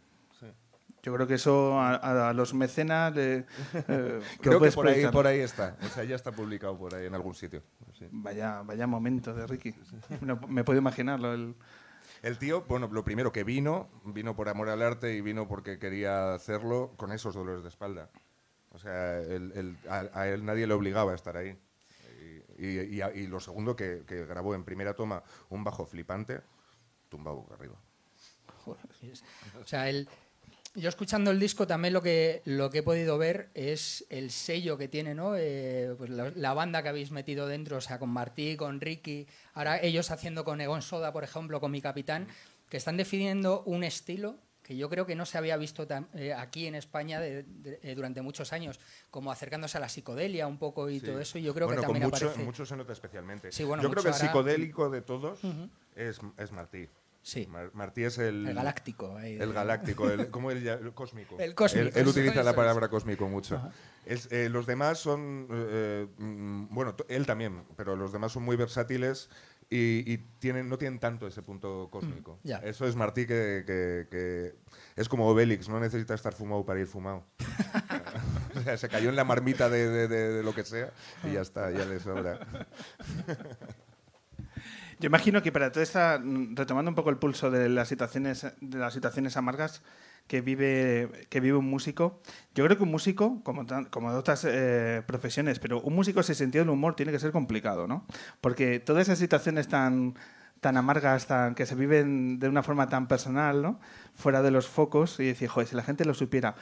Yo 1.03 1.13
creo 1.13 1.27
que 1.27 1.33
eso 1.33 1.77
a, 1.79 2.29
a 2.29 2.33
los 2.33 2.53
mecenas 2.53 3.13
le, 3.13 3.45
eh, 3.73 4.21
Creo 4.41 4.59
que 4.61 4.71
por 4.71 4.87
ahí, 4.87 5.05
por 5.11 5.27
ahí 5.27 5.39
está. 5.41 5.75
O 5.83 5.87
sea, 5.89 6.03
ya 6.05 6.15
está 6.15 6.31
publicado 6.31 6.77
por 6.77 6.95
ahí 6.95 7.05
en 7.07 7.13
algún 7.13 7.35
sitio. 7.35 7.61
Sí. 7.99 8.07
Vaya, 8.11 8.61
vaya 8.63 8.87
momento 8.87 9.33
de 9.33 9.45
Ricky. 9.45 9.75
No, 10.21 10.39
me 10.47 10.63
puedo 10.63 10.79
imaginarlo. 10.79 11.33
El... 11.33 11.55
El 12.21 12.37
tío, 12.37 12.61
bueno, 12.69 12.87
lo 12.89 13.03
primero 13.03 13.33
que 13.33 13.43
vino, 13.43 13.89
vino 14.05 14.33
por 14.33 14.47
amor 14.47 14.69
al 14.69 14.81
arte 14.81 15.13
y 15.13 15.19
vino 15.19 15.45
porque 15.45 15.77
quería 15.77 16.33
hacerlo 16.33 16.93
con 16.95 17.11
esos 17.11 17.35
dolores 17.35 17.63
de 17.63 17.69
espalda. 17.69 18.09
O 18.71 18.79
sea, 18.79 19.19
él- 19.19 19.51
él- 19.55 19.77
a, 19.89 20.05
a 20.13 20.27
él 20.29 20.45
nadie 20.45 20.65
le 20.65 20.73
obligaba 20.73 21.11
a 21.11 21.15
estar 21.15 21.35
ahí. 21.35 21.59
Y, 22.57 22.65
y- 22.65 22.79
y 22.95 23.01
a- 23.01 23.13
y 23.13 23.27
lo 23.27 23.41
segundo, 23.41 23.75
que, 23.75 24.03
que 24.07 24.25
grabó 24.25 24.55
en 24.55 24.63
primera 24.63 24.93
toma 24.93 25.21
un 25.49 25.65
bajo 25.65 25.85
flipante, 25.85 26.39
tumbado 27.09 27.35
boca 27.37 27.55
arriba. 27.55 27.75
O 28.65 28.77
sea, 29.65 29.89
el, 29.89 30.07
yo 30.75 30.89
escuchando 30.89 31.31
el 31.31 31.39
disco 31.39 31.67
también 31.67 31.93
lo 31.93 32.01
que, 32.01 32.41
lo 32.45 32.69
que 32.69 32.79
he 32.79 32.83
podido 32.83 33.17
ver 33.17 33.49
es 33.53 34.05
el 34.09 34.31
sello 34.31 34.77
que 34.77 34.87
tiene, 34.87 35.13
¿no? 35.13 35.35
Eh, 35.37 35.93
pues 35.97 36.09
la, 36.09 36.31
la 36.35 36.53
banda 36.53 36.81
que 36.81 36.89
habéis 36.89 37.11
metido 37.11 37.47
dentro, 37.47 37.77
o 37.77 37.81
sea, 37.81 37.99
con 37.99 38.09
Martí, 38.09 38.55
con 38.57 38.81
Ricky, 38.81 39.27
ahora 39.53 39.79
ellos 39.81 40.09
haciendo 40.11 40.43
con 40.43 40.59
Egon 40.61 40.81
Soda, 40.81 41.13
por 41.13 41.23
ejemplo, 41.23 41.59
con 41.59 41.71
mi 41.71 41.81
capitán, 41.81 42.27
que 42.69 42.77
están 42.77 42.97
definiendo 42.97 43.61
un 43.65 43.83
estilo 43.83 44.35
que 44.63 44.77
yo 44.77 44.89
creo 44.89 45.05
que 45.05 45.13
no 45.13 45.25
se 45.25 45.37
había 45.37 45.57
visto 45.57 45.85
tan- 45.85 46.07
eh, 46.13 46.33
aquí 46.33 46.67
en 46.67 46.75
España 46.75 47.19
de- 47.19 47.43
de- 47.43 47.79
eh, 47.83 47.95
durante 47.95 48.21
muchos 48.21 48.53
años, 48.53 48.79
como 49.11 49.29
acercándose 49.29 49.77
a 49.77 49.81
la 49.81 49.89
psicodelia 49.89 50.47
un 50.47 50.57
poco 50.57 50.89
y 50.89 51.01
Sí. 51.01 51.05
todo 51.05 51.19
eso, 51.19 51.37
y 51.37 51.43
yo 51.43 51.53
creo 51.53 51.67
bueno, 51.67 51.81
que 51.81 51.85
también 51.87 52.03
con 52.03 52.11
mucho, 52.13 52.25
aparece... 52.27 52.45
mucho 52.45 52.65
se 52.65 52.77
nota 52.77 52.93
especialmente. 52.93 53.51
Sí, 53.51 53.65
bueno, 53.65 53.83
Yo 53.83 53.89
creo 53.91 54.03
que 54.03 54.09
el 54.09 54.15
psicodélico 54.15 54.89
de 54.89 55.01
todos 55.01 55.39
es, 55.95 56.19
es 56.37 56.51
Martí. 56.53 56.87
Sí. 57.23 57.47
Mar- 57.47 57.71
Martí 57.73 58.03
es 58.03 58.17
el... 58.17 58.45
El 58.47 58.53
galáctico, 58.53 59.15
ahí 59.17 59.37
El 59.39 59.53
galáctico, 59.53 60.09
el, 60.09 60.29
¿cómo 60.29 60.51
él 60.51 60.61
ya- 60.61 60.73
el 60.73 60.93
cósmico. 60.93 61.37
El 61.39 61.55
cósmico, 61.55 61.97
Él, 61.97 62.07
utiliza 62.07 62.33
eso 62.33 62.43
la 62.43 62.53
palabra 62.53 62.89
cósmico 62.89 63.27
mucho. 63.29 63.61
Es, 64.05 64.29
eh, 64.31 64.49
los 64.49 64.65
demás 64.65 64.99
son, 64.99 65.47
eh, 65.49 66.05
mm, 66.17 66.65
bueno, 66.69 66.95
él 67.07 67.25
también, 67.25 67.63
pero 67.77 67.95
los 67.95 68.11
demás 68.11 68.33
son 68.33 68.43
muy 68.43 68.57
versátiles 68.57 69.29
y, 69.69 70.03
y 70.11 70.17
tienen, 70.39 70.67
no 70.67 70.77
tienen 70.77 70.99
tanto 70.99 71.25
ese 71.25 71.41
punto 71.41 71.87
cósmico. 71.89 72.37
ya. 72.43 72.57
Eso 72.57 72.85
es 72.85 72.95
Martí 72.97 73.25
que, 73.25 73.63
que- 73.65 74.07
que 74.11 74.55
es 74.97 75.07
como 75.07 75.25
Obélix, 75.29 75.69
no 75.69 75.79
necesita 75.79 76.13
estar 76.15 76.33
fumado 76.33 76.65
para 76.65 76.81
ir 76.81 76.87
fumado. 76.87 77.25
o 78.57 78.59
sea, 78.61 78.75
se 78.75 78.89
cayó 78.89 79.07
en 79.09 79.15
la 79.15 79.23
marmita 79.23 79.69
de, 79.69 79.87
de- 79.87 80.07
de- 80.09 80.29
de 80.33 80.43
lo 80.43 80.53
que 80.53 80.65
sea 80.65 80.91
y 81.23 81.31
ya 81.31 81.41
está, 81.41 81.71
ya 81.71 81.85
le 81.85 82.01
sobra. 82.01 82.39
Yo 85.03 85.07
imagino 85.07 85.43
que 85.43 85.51
para 85.51 85.69
toda 85.69 85.83
esta, 85.83 86.17
retomando 86.53 86.87
un 86.87 86.95
poco 86.95 87.09
el 87.09 87.17
pulso 87.17 87.51
de 87.51 87.67
las 87.67 87.89
situaciones, 87.89 88.47
de 88.61 88.77
las 88.77 88.93
situaciones 88.93 89.35
amargas 89.35 89.83
que 90.27 90.39
vive, 90.39 91.27
que 91.29 91.41
vive 91.41 91.57
un 91.57 91.69
músico, 91.69 92.21
yo 92.55 92.63
creo 92.63 92.77
que 92.77 92.83
un 92.83 92.91
músico, 92.91 93.43
como, 93.43 93.65
como 93.89 94.13
de 94.13 94.17
otras 94.17 94.45
eh, 94.47 95.03
profesiones, 95.05 95.59
pero 95.59 95.81
un 95.81 95.93
músico 95.93 96.21
ese 96.21 96.35
sentido 96.35 96.63
del 96.63 96.69
humor 96.69 96.95
tiene 96.95 97.11
que 97.11 97.19
ser 97.19 97.33
complicado, 97.33 97.85
¿no? 97.85 98.07
Porque 98.39 98.79
todas 98.79 99.01
esas 99.01 99.19
situaciones 99.19 99.67
tan 99.67 100.15
tan 100.61 100.77
amargas, 100.77 101.27
tan, 101.27 101.53
que 101.53 101.65
se 101.65 101.75
viven 101.75 102.39
de 102.39 102.47
una 102.47 102.63
forma 102.63 102.87
tan 102.87 103.09
personal, 103.09 103.61
¿no? 103.61 103.81
Fuera 104.13 104.41
de 104.41 104.51
los 104.51 104.69
focos, 104.69 105.19
y 105.19 105.25
decir, 105.25 105.49
joder, 105.49 105.67
si 105.67 105.75
la 105.75 105.83
gente 105.83 106.05
lo 106.05 106.13
supiera. 106.13 106.55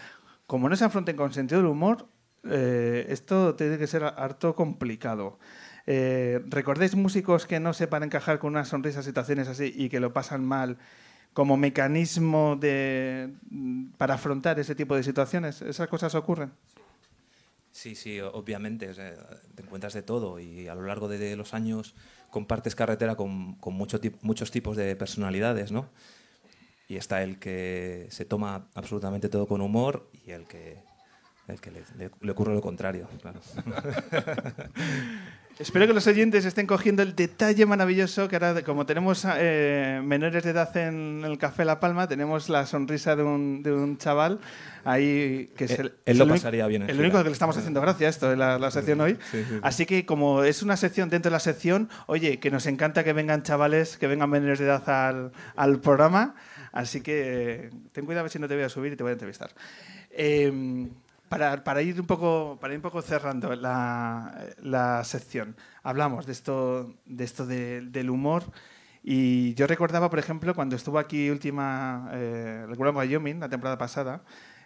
Como 0.48 0.68
no 0.68 0.76
se 0.76 0.86
afronten 0.86 1.16
con 1.16 1.32
sentido 1.32 1.62
del 1.62 1.70
humor, 1.70 2.08
eh, 2.50 3.06
esto 3.10 3.54
tiene 3.54 3.78
que 3.78 3.86
ser 3.86 4.04
harto 4.04 4.56
complicado. 4.56 5.38
Eh, 5.88 6.40
¿Recordáis 6.48 6.96
músicos 6.96 7.46
que 7.46 7.60
no 7.60 7.74
sepan 7.74 8.04
encajar 8.04 8.40
con 8.40 8.52
una 8.52 8.66
sonrisa 8.66 9.02
situaciones 9.04 9.48
así 9.48 9.74
y 9.76 9.90
que 9.90 10.00
lo 10.00 10.14
pasan 10.14 10.46
mal 10.46 10.78
como 11.34 11.58
mecanismo 11.58 12.56
de, 12.60 13.34
mm, 13.50 13.92
para 13.98 14.16
afrontar 14.16 14.60
ese 14.60 14.76
tipo 14.76 14.96
de 14.96 15.04
situaciones? 15.04 15.62
¿Esas 15.62 15.88
cosas 15.88 16.14
ocurren? 16.16 16.52
Sí, 17.72 17.96
sí, 17.96 18.20
obviamente. 18.20 18.90
o 18.90 18.94
sea, 18.94 19.14
te 19.56 19.64
encuentras 19.64 19.94
de 19.94 20.02
todo 20.04 20.40
y 20.40 20.68
a 20.68 20.76
lo 20.76 20.84
largo 20.84 21.08
de, 21.08 21.18
de 21.18 21.36
los 21.36 21.54
años 21.54 21.96
compartes 22.30 22.76
carretera 22.76 23.16
con, 23.16 23.56
con 23.56 23.74
mucho 23.74 24.00
muchos 24.22 24.52
tipos 24.52 24.76
de 24.78 24.96
personalidades, 24.96 25.72
¿no? 25.72 25.90
Y 26.90 26.98
está 26.98 27.24
el 27.24 27.40
que 27.40 28.08
se 28.10 28.26
toma 28.26 28.68
absolutamente 28.76 29.30
todo 29.30 29.48
con 29.48 29.62
humor 29.62 30.10
y 30.26 30.32
el 30.32 30.44
que, 30.46 30.80
el 31.48 31.62
que 31.62 31.72
le, 31.72 31.84
le- 31.98 32.12
le 32.20 32.32
ocurre 32.32 32.54
lo 32.54 32.62
contrario. 32.62 33.08
Claro. 33.22 33.40
Espero 35.60 35.86
que 35.86 35.94
los 35.94 36.08
oyentes 36.08 36.44
estén 36.46 36.66
cogiendo 36.66 37.04
el 37.04 37.16
detalle 37.16 37.68
maravilloso 37.68 38.28
que 38.28 38.36
ahora, 38.36 38.64
como 38.64 38.88
tenemos 38.88 39.28
eh, 39.38 40.02
menores 40.04 40.44
de 40.44 40.50
edad 40.50 40.76
en 40.76 41.22
el 41.24 41.38
Café 41.38 41.66
La 41.66 41.80
Palma, 41.80 42.08
tenemos 42.08 42.50
la 42.50 42.66
sonrisa 42.66 43.16
de 43.16 43.22
un, 43.22 43.62
de 43.62 43.72
un 43.72 43.98
chaval 44.00 44.40
ahí 44.86 45.52
que 45.56 45.66
es 45.66 45.72
Él- 45.72 45.80
el, 45.80 45.86
él 45.86 45.94
es 46.06 46.18
lo 46.18 46.24
el 46.24 46.30
pasaría 46.32 46.66
bien 46.66 46.82
en 46.84 46.90
El 46.90 47.00
único 47.00 47.20
que 47.20 47.26
le 47.26 47.32
estamos 47.32 47.56
haciendo 47.58 47.80
gracia 47.80 48.08
a 48.08 48.10
esto, 48.10 48.36
la, 48.36 48.58
la 48.58 48.72
sección 48.72 49.02
hoy. 49.02 49.14
Sí, 49.30 49.44
sí, 49.44 49.46
sí. 49.50 49.60
Así 49.62 49.86
que 49.86 50.04
como 50.06 50.44
es 50.44 50.64
una 50.64 50.78
sección 50.78 51.10
dentro 51.10 51.30
de 51.30 51.34
la 51.34 51.40
sección, 51.40 51.90
oye, 52.08 52.40
que 52.40 52.50
nos 52.50 52.66
encanta 52.66 53.04
que 53.04 53.14
vengan 53.14 53.44
chavales, 53.44 53.98
que 53.98 54.08
vengan 54.08 54.32
menores 54.32 54.58
de 54.58 54.66
edad 54.66 54.90
al, 54.90 55.32
al 55.56 55.80
programa. 55.80 56.34
Así 56.72 57.02
que 57.02 57.66
eh, 57.66 57.70
ten 57.92 58.06
cuidado 58.06 58.22
a 58.22 58.24
ver 58.24 58.32
si 58.32 58.40
no 58.40 58.48
te 58.48 58.56
voy 58.56 58.64
a 58.64 58.70
subir 58.70 58.94
y 58.94 58.96
te 58.96 59.04
voy 59.04 59.12
a 59.12 59.14
entrevistar. 59.14 59.52
Eh, 60.10 60.88
para, 61.32 61.82
ir 61.82 62.00
un 62.00 62.06
poco, 62.08 62.58
para 62.60 62.74
ir 62.74 62.78
un 62.80 62.82
poco 62.82 63.02
cerrando 63.02 63.56
la, 63.56 64.36
sección, 65.06 65.56
hablamos 65.82 66.26
de 66.26 66.34
esto, 66.34 66.94
de 67.06 67.24
esto 67.24 67.46
de- 67.46 67.82
del 67.82 68.10
humor. 68.10 68.44
Y 69.04 69.54
yo 69.56 69.66
recordaba, 69.66 70.10
por 70.10 70.20
ejemplo, 70.20 70.54
cuando 70.54 70.76
estuvo 70.76 71.00
aquí 71.00 71.30
última, 71.30 72.10
eh, 72.12 72.66
Wyoming, 72.98 73.40
la 73.40 73.50
temporada 73.50 73.78
pasada, 73.78 74.24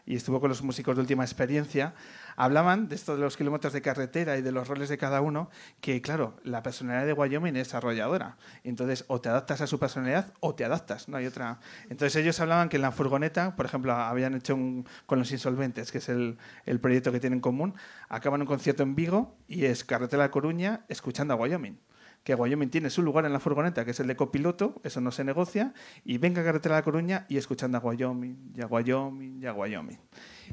y 0.08 0.16
estuvo 0.16 0.40
con 0.40 0.50
los 0.50 0.62
músicos 0.64 0.96
de 0.96 1.02
última 1.02 1.24
experiencia, 1.24 1.94
hablaban 2.36 2.88
de 2.88 2.96
esto 2.96 3.16
de 3.16 3.22
los 3.22 3.38
kilómetros 3.38 3.74
de 3.74 3.82
carretera 3.82 4.38
y 4.38 4.42
de 4.42 4.52
los 4.52 4.68
roles 4.68 4.90
de 4.90 4.98
cada 4.98 5.22
uno, 5.22 5.50
que 5.82 6.02
claro, 6.02 6.38
la 6.44 6.64
personalidad 6.64 7.06
de 7.06 7.14
Wyoming 7.14 7.56
es 7.56 7.74
arrolladora. 7.74 8.38
Entonces, 8.64 9.06
o 9.08 9.22
te 9.22 9.30
adaptas 9.30 9.62
a 9.62 9.68
su 9.68 9.80
personalidad 9.80 10.34
o 10.40 10.56
te 10.56 10.66
adaptas, 10.66 11.08
no 11.08 11.18
hay 11.18 11.26
otra. 11.26 11.60
Entonces, 11.90 12.16
ellos 12.16 12.40
hablaban 12.40 12.70
que 12.70 12.78
en 12.78 12.82
la 12.82 12.92
furgoneta, 12.92 13.56
por 13.56 13.66
ejemplo, 13.66 13.94
habían 13.94 14.36
hecho 14.36 14.58
con 15.06 15.20
los 15.20 15.32
insolventes, 15.32 15.92
que 15.92 16.00
es 16.00 16.10
el, 16.10 16.38
el 16.66 16.80
proyecto 16.80 17.12
que 17.12 17.20
tienen 17.20 17.38
en 17.38 17.42
común, 17.42 17.76
acaban 18.10 18.42
un 18.42 18.48
concierto 18.48 18.84
en 18.84 18.96
Vigo 18.96 19.36
y 19.48 19.66
es 19.66 19.84
carretera 19.84 20.26
a 20.26 20.32
Coruña 20.32 20.86
escuchando 20.90 21.34
a 21.34 21.38
Wyoming 21.38 21.80
que 22.26 22.34
Wyoming 22.34 22.70
tiene 22.70 22.90
su 22.90 23.04
lugar 23.04 23.26
en 23.26 23.34
la 23.34 23.40
furgoneta, 23.40 23.86
que 23.86 23.92
es 23.92 24.00
el 24.00 24.08
de 24.08 24.16
copiloto, 24.16 24.82
eso 24.84 25.00
no 25.00 25.12
se 25.12 25.24
negocia, 25.24 25.76
y 26.04 26.18
venga 26.18 26.42
a 26.42 26.44
Carretera 26.44 26.76
de 26.76 26.82
la 26.82 26.84
Coruña 26.84 27.26
y 27.30 27.38
escuchando 27.38 27.78
a 27.78 27.82
Wyoming, 27.82 28.52
y 28.56 28.62
a 28.62 28.66
Wyoming, 28.66 29.44
y 29.44 29.46
a 29.46 29.54
Wyoming. 29.54 30.00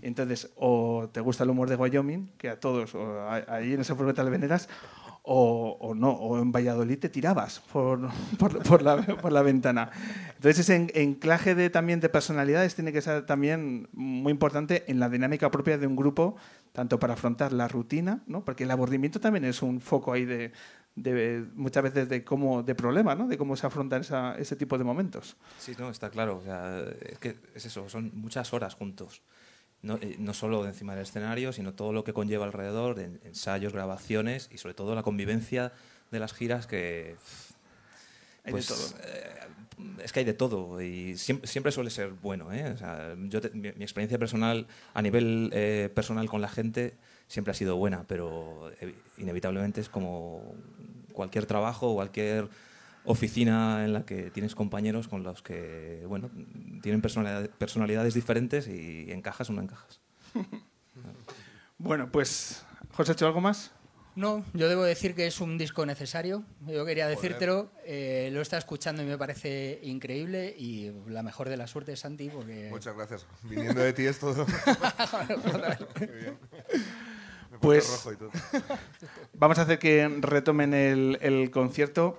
Entonces, 0.02 0.50
o 0.56 1.08
te 1.12 1.20
gusta 1.20 1.44
el 1.44 1.50
humor 1.50 1.68
de 1.70 1.76
Wyoming, 1.76 2.32
que 2.36 2.48
a 2.50 2.58
todos, 2.60 2.94
o 2.94 3.20
a- 3.20 3.44
ahí 3.48 3.72
en 3.72 3.80
esa 3.80 3.94
furgoneta 3.94 4.24
le 4.24 4.30
veneras, 4.30 4.68
o, 5.22 5.76
o 5.80 5.94
no, 5.94 6.10
o 6.10 6.38
en 6.42 6.50
Valladolid 6.50 6.98
te 6.98 7.08
tirabas 7.08 7.60
por, 7.72 8.00
por, 8.38 8.60
por 8.64 8.82
la, 8.82 8.96
por 9.02 9.30
la 9.32 9.42
ventana. 9.42 9.90
Entonces, 10.34 10.58
ese 10.60 10.74
en- 10.74 10.90
enclaje 10.94 11.54
de, 11.54 11.70
también 11.70 12.00
de 12.00 12.08
personalidades 12.08 12.74
tiene 12.74 12.92
que 12.92 13.00
ser 13.00 13.24
también 13.26 13.88
muy 13.92 14.32
importante 14.32 14.84
en 14.90 14.98
la 14.98 15.08
dinámica 15.08 15.50
propia 15.50 15.78
de 15.78 15.86
un 15.86 15.94
grupo, 15.94 16.34
tanto 16.72 16.98
para 16.98 17.14
afrontar 17.14 17.52
la 17.52 17.68
rutina, 17.68 18.22
¿no? 18.26 18.44
porque 18.44 18.64
el 18.64 18.70
aburrimiento 18.72 19.20
también 19.20 19.44
es 19.44 19.62
un 19.62 19.80
foco 19.80 20.12
ahí 20.12 20.24
de, 20.24 20.50
de 20.96 21.44
muchas 21.54 21.84
veces 21.84 22.08
de 22.08 22.24
cómo 22.24 22.64
de 22.64 22.74
problema, 22.74 23.14
¿no? 23.14 23.28
de 23.28 23.38
cómo 23.38 23.54
se 23.54 23.66
afrontan 23.68 24.00
esa- 24.00 24.34
ese 24.36 24.56
tipo 24.56 24.76
de 24.76 24.82
momentos. 24.82 25.36
Sí, 25.60 25.74
no, 25.78 25.88
está 25.90 26.10
claro. 26.10 26.38
O 26.38 26.42
sea, 26.42 26.82
es 27.08 27.18
que 27.20 27.36
es 27.54 27.64
eso, 27.66 27.88
son 27.88 28.10
muchas 28.14 28.52
horas 28.52 28.74
juntos. 28.74 29.22
No, 29.82 29.96
eh, 30.00 30.16
no 30.18 30.32
solo 30.32 30.64
encima 30.66 30.94
del 30.94 31.02
escenario, 31.02 31.52
sino 31.52 31.74
todo 31.74 31.92
lo 31.92 32.04
que 32.04 32.12
conlleva 32.12 32.44
alrededor, 32.44 32.94
de 32.94 33.04
ensayos, 33.26 33.72
grabaciones 33.72 34.48
y 34.52 34.58
sobre 34.58 34.74
todo 34.74 34.94
la 34.94 35.02
convivencia 35.02 35.72
de 36.10 36.20
las 36.20 36.32
giras 36.32 36.66
que... 36.66 37.16
Hay 38.44 38.46
de 38.46 38.50
pues, 38.52 38.66
todo. 38.66 38.98
eh, 39.04 39.38
es 40.04 40.12
que 40.12 40.20
hay 40.20 40.24
de 40.24 40.34
todo 40.34 40.80
y 40.82 41.16
siempre, 41.16 41.48
siempre 41.48 41.72
suele 41.72 41.90
ser 41.90 42.10
bueno. 42.10 42.52
¿eh? 42.52 42.70
O 42.72 42.76
sea, 42.76 43.14
yo 43.28 43.40
te- 43.40 43.50
mi, 43.50 43.72
mi 43.72 43.82
experiencia 43.84 44.18
personal, 44.18 44.66
a 44.94 45.02
nivel 45.02 45.50
eh, 45.52 45.90
personal 45.94 46.28
con 46.28 46.40
la 46.40 46.48
gente, 46.48 46.94
siempre 47.28 47.50
ha 47.52 47.54
sido 47.54 47.76
buena, 47.76 48.04
pero 48.06 48.70
inevitablemente 49.18 49.80
es 49.80 49.88
como 49.88 50.54
cualquier 51.12 51.46
trabajo 51.46 51.94
cualquier 51.94 52.48
oficina 53.04 53.84
en 53.84 53.92
la 53.92 54.04
que 54.04 54.30
tienes 54.30 54.54
compañeros 54.54 55.08
con 55.08 55.22
los 55.22 55.42
que 55.42 56.04
bueno 56.06 56.30
tienen 56.82 57.02
personalidad- 57.02 57.50
personalidades 57.50 58.14
diferentes 58.14 58.68
y 58.68 59.10
encajas 59.12 59.50
o 59.50 59.52
no 59.52 59.62
encajas. 59.62 60.00
Bueno, 61.78 62.12
pues, 62.12 62.64
José, 62.92 63.12
¿hecho 63.12 63.26
algo 63.26 63.40
más? 63.40 63.72
No, 64.14 64.44
yo 64.52 64.68
debo 64.68 64.84
decir 64.84 65.14
que 65.16 65.26
es 65.26 65.40
un 65.40 65.58
disco 65.58 65.84
necesario. 65.86 66.44
Yo 66.68 66.84
quería 66.84 67.08
decírtelo. 67.08 67.72
eh, 67.84 68.28
lo 68.32 68.40
está 68.42 68.56
escuchando 68.58 69.02
y 69.02 69.06
me 69.06 69.18
parece 69.18 69.80
increíble. 69.82 70.54
Y 70.56 70.92
la 71.08 71.22
mejor 71.24 71.48
de 71.48 71.56
la 71.56 71.66
suerte, 71.66 71.96
Santi, 71.96 72.28
porque. 72.28 72.68
Muchas 72.70 72.94
gracias. 72.94 73.26
Viniendo 73.42 73.80
de 73.80 73.92
ti 73.94 74.04
es 74.06 74.18
todo. 74.20 74.46
Bien. 75.98 76.38
Me 77.50 77.58
puesto 77.58 77.60
Pues 77.60 77.88
rojo 77.90 78.12
y 78.12 78.16
todo. 78.16 78.30
vamos 79.34 79.58
a 79.58 79.62
hacer 79.62 79.78
que 79.78 80.08
retomen 80.20 80.74
el, 80.74 81.18
el 81.20 81.50
concierto 81.50 82.18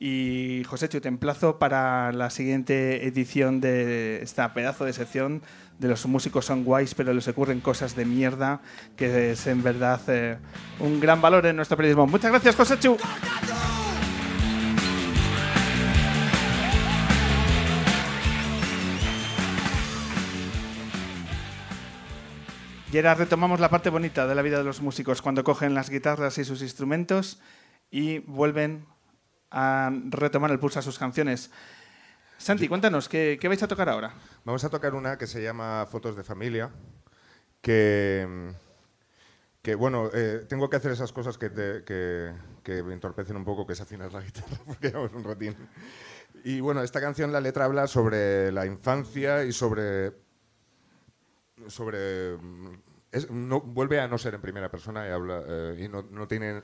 y 0.00 0.62
José 0.64 0.88
te 0.88 1.08
emplazo 1.08 1.58
para 1.58 2.12
la 2.12 2.30
siguiente 2.30 3.06
edición 3.06 3.60
de 3.60 4.22
esta 4.22 4.54
pedazo 4.54 4.84
de 4.84 4.92
sección 4.92 5.42
de 5.78 5.88
los 5.88 6.06
músicos 6.06 6.44
son 6.44 6.64
guays 6.64 6.94
pero 6.94 7.12
les 7.12 7.26
ocurren 7.26 7.60
cosas 7.60 7.96
de 7.96 8.04
mierda 8.04 8.60
que 8.96 9.32
es 9.32 9.46
en 9.48 9.62
verdad 9.62 10.00
eh, 10.06 10.38
un 10.78 11.00
gran 11.00 11.20
valor 11.20 11.46
en 11.46 11.56
nuestro 11.56 11.76
periodismo. 11.76 12.06
Muchas 12.06 12.30
gracias 12.30 12.54
José 12.54 12.78
Chu. 12.78 12.96
Y 22.90 22.96
ahora 22.96 23.14
retomamos 23.16 23.60
la 23.60 23.68
parte 23.68 23.90
bonita 23.90 24.26
de 24.26 24.34
la 24.34 24.40
vida 24.40 24.56
de 24.56 24.64
los 24.64 24.80
músicos, 24.80 25.20
cuando 25.20 25.44
cogen 25.44 25.74
las 25.74 25.90
guitarras 25.90 26.38
y 26.38 26.44
sus 26.44 26.62
instrumentos 26.62 27.38
y 27.90 28.20
vuelven 28.20 28.86
a 29.50 29.90
retomar 30.10 30.50
el 30.50 30.58
pulso 30.58 30.78
a 30.78 30.82
sus 30.82 30.98
canciones. 30.98 31.50
Santi, 32.38 32.68
cuéntanos, 32.68 33.08
¿qué, 33.08 33.38
qué 33.40 33.48
vais 33.48 33.62
a 33.62 33.68
tocar 33.68 33.88
ahora? 33.88 34.12
Vamos 34.44 34.62
a 34.64 34.68
tocar 34.70 34.94
una 34.94 35.18
que 35.18 35.26
se 35.26 35.42
llama 35.42 35.86
Fotos 35.90 36.14
de 36.16 36.22
Familia, 36.22 36.70
que, 37.60 38.52
que 39.62 39.74
bueno, 39.74 40.08
eh, 40.14 40.46
tengo 40.48 40.70
que 40.70 40.76
hacer 40.76 40.92
esas 40.92 41.12
cosas 41.12 41.36
que, 41.36 41.50
te- 41.50 41.82
que, 41.84 42.32
que 42.62 42.82
me 42.82 42.94
entorpecen 42.94 43.36
un 43.36 43.44
poco, 43.44 43.66
que 43.66 43.72
es 43.72 43.80
afinar 43.80 44.12
la 44.12 44.20
guitarra, 44.22 44.56
porque 44.66 44.88
llevamos 44.88 45.12
un 45.14 45.24
ratín. 45.24 45.56
Y 46.44 46.60
bueno, 46.60 46.82
esta 46.82 47.00
canción, 47.00 47.32
la 47.32 47.40
letra 47.40 47.64
habla 47.64 47.86
sobre 47.88 48.52
la 48.52 48.66
infancia 48.66 49.42
y 49.44 49.52
sobre... 49.52 50.12
sobre 51.66 52.36
mm, 52.36 52.74
es- 53.10 53.30
no, 53.30 53.60
vuelve 53.60 54.00
a 54.00 54.06
no 54.08 54.18
ser 54.18 54.34
en 54.34 54.40
primera 54.40 54.70
persona 54.70 55.06
y 55.08 55.10
habla 55.10 55.42
eh, 55.46 55.80
y 55.84 55.88
no, 55.88 56.02
no 56.10 56.28
tiene 56.28 56.62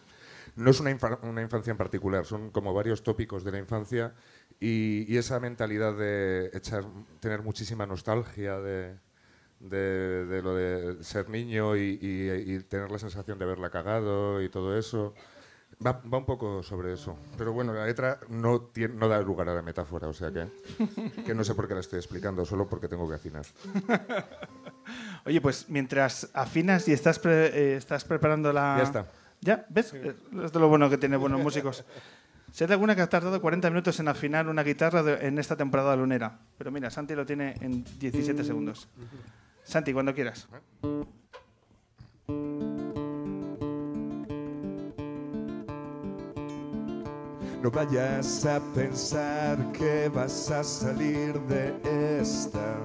no 0.57 0.71
es 0.71 0.81
una, 0.81 0.91
infa- 0.91 1.19
una 1.23 1.43
infancia 1.43 1.71
en 1.73 1.77
particular 1.77 2.25
son 2.27 2.51
como 2.51 2.73
varios 2.75 3.03
tópicos 3.03 3.43
de 3.45 3.53
la 3.53 3.59
infancia 3.59 4.15
y, 4.61 5.05
y 5.13 5.17
esa 5.19 5.41
mentalidad 5.41 5.97
de 5.97 6.51
echar 6.55 6.85
tener 7.21 7.43
muchísima 7.43 7.87
nostalgia 7.87 8.59
de, 8.61 8.95
de, 9.61 10.27
de 10.27 10.43
lo 10.43 10.55
de 10.55 11.03
ser 11.03 11.29
niño 11.29 11.77
y, 11.77 11.99
y- 12.01 12.55
y 12.55 12.61
tener 12.61 12.91
la 12.91 12.99
sensación 12.99 13.39
de 13.39 13.45
haberla 13.45 13.71
cagado 13.71 14.41
y 14.43 14.49
todo 14.49 14.79
eso 14.79 15.15
va, 15.85 16.01
va 16.03 16.19
un 16.19 16.27
poco 16.27 16.63
sobre 16.63 16.93
eso 16.93 17.19
pero 17.37 17.53
bueno 17.53 17.73
la 17.73 17.85
letra 17.87 18.21
no 18.29 18.61
tiene, 18.61 18.95
no 18.95 19.09
da 19.09 19.21
lugar 19.23 19.49
a 19.49 19.55
la 19.55 19.63
metáfora 19.63 20.07
o 20.07 20.13
sea 20.13 20.31
que 20.31 20.47
que 21.27 21.35
no 21.35 21.43
sé 21.43 21.55
por 21.55 21.67
qué 21.67 21.75
la 21.75 21.81
estoy 21.81 21.99
explicando 21.99 22.45
solo 22.45 22.69
porque 22.69 22.87
tengo 22.89 23.09
que 23.09 23.17
afinar 23.17 23.45
Oye, 25.27 25.41
pues 25.41 25.69
mientras 25.71 26.29
afinas 26.35 26.87
y 26.87 26.93
estás, 26.93 27.19
pre- 27.19 27.47
eh, 27.47 27.77
estás 27.77 28.05
preparando 28.05 28.53
la... 28.53 28.75
Ya 28.77 28.83
está. 28.83 29.11
¿Ya? 29.45 29.67
¿Ves? 29.69 29.93
Eh, 29.93 30.15
Es 30.43 30.53
de 30.53 30.59
lo 30.59 30.69
bueno 30.69 30.89
que 30.89 30.97
tiene 30.97 31.19
buenos 31.19 31.39
músicos. 31.41 31.85
Sé 32.51 32.67
de 32.67 32.73
alguna 32.73 32.97
que 32.97 33.03
ha 33.03 33.09
tardado 33.09 33.41
40 33.43 33.69
minutos 33.69 34.01
en 34.01 34.09
afinar 34.09 34.49
una 34.49 34.63
guitarra 34.63 35.03
de- 35.03 35.27
en 35.27 35.39
esta 35.39 35.55
temporada 35.55 35.95
lunera. 35.97 36.39
Pero 36.57 36.71
mira, 36.71 36.89
Santi 36.91 37.15
lo 37.15 37.27
tiene 37.27 37.55
en 37.61 37.85
17 37.99 38.43
segundos. 38.43 38.89
Santi, 39.65 39.93
cuando 39.93 40.15
quieras. 40.15 40.49
No 47.63 47.71
vayas 47.71 48.45
a 48.45 48.61
pensar 48.75 49.73
que 49.73 50.09
vas 50.15 50.51
a 50.51 50.63
salir 50.63 51.33
de 51.43 51.75
esta. 52.21 52.77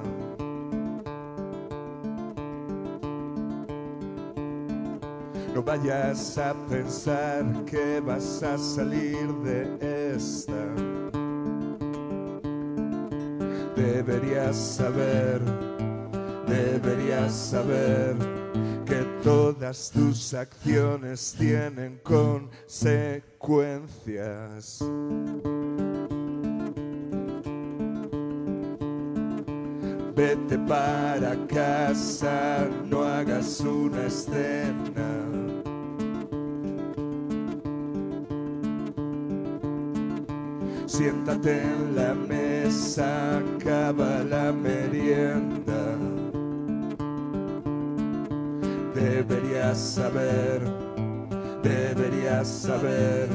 No 5.59 5.65
vayas 5.65 6.37
a 6.37 6.53
pensar 6.69 7.43
que 7.65 7.99
vas 7.99 8.41
a 8.43 8.57
salir 8.57 9.27
de 9.43 10.15
esta. 10.15 10.53
Deberías 13.75 14.55
saber, 14.55 15.41
deberías 16.47 17.33
saber 17.33 18.15
que 18.85 19.03
todas 19.21 19.91
tus 19.91 20.33
acciones 20.33 21.35
tienen 21.37 21.99
consecuencias. 22.03 24.79
Vete 30.15 30.57
para 30.59 31.35
casa, 31.47 32.65
no 32.85 33.03
hagas 33.03 33.59
una 33.59 34.05
escena. 34.05 35.48
Siéntate 40.99 41.61
en 41.61 41.95
la 41.95 42.13
mesa, 42.13 43.37
acaba 43.37 44.21
la 44.21 44.51
merienda. 44.51 45.95
Deberías 48.93 49.77
saber, 49.77 50.61
deberías 51.63 52.49
saber 52.49 53.29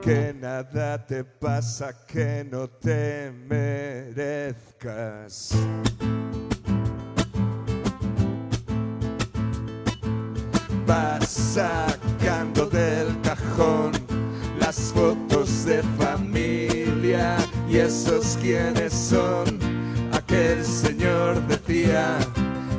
que 0.00 0.32
nada 0.32 1.04
te 1.04 1.24
pasa 1.24 1.92
que 2.06 2.42
no 2.50 2.70
te 2.70 3.30
merezcas. 3.50 5.54
Vas 10.86 11.28
sacando 11.28 12.21
esos 17.92 18.38
quienes 18.40 18.92
son. 18.92 19.44
Aquel 20.12 20.64
señor 20.64 21.46
decía 21.46 22.16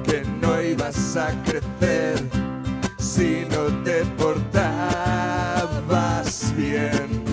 que 0.04 0.24
no 0.42 0.60
ibas 0.62 1.16
a 1.16 1.30
crecer 1.44 2.18
si 2.98 3.46
no 3.52 3.64
te 3.84 4.04
portabas 4.18 5.54
bien. 6.58 7.24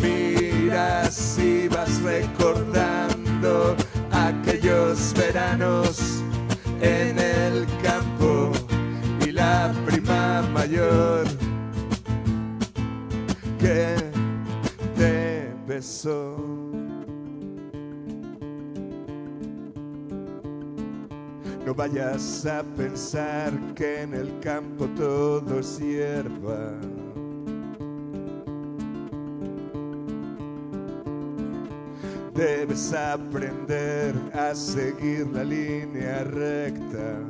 Mira 0.00 1.10
si 1.10 1.66
vas 1.68 2.00
recordando 2.02 3.74
aquellos 4.12 5.14
veranos 5.14 6.22
en 6.80 7.18
el 7.18 7.27
vayas 21.78 22.44
a 22.44 22.64
pensar 22.76 23.52
que 23.76 24.02
en 24.02 24.12
el 24.12 24.40
campo 24.40 24.88
todo 24.96 25.60
es 25.60 25.78
hierba. 25.78 26.72
Debes 32.34 32.92
aprender 32.92 34.12
a 34.34 34.56
seguir 34.56 35.28
la 35.28 35.44
línea 35.44 36.24
recta. 36.24 37.20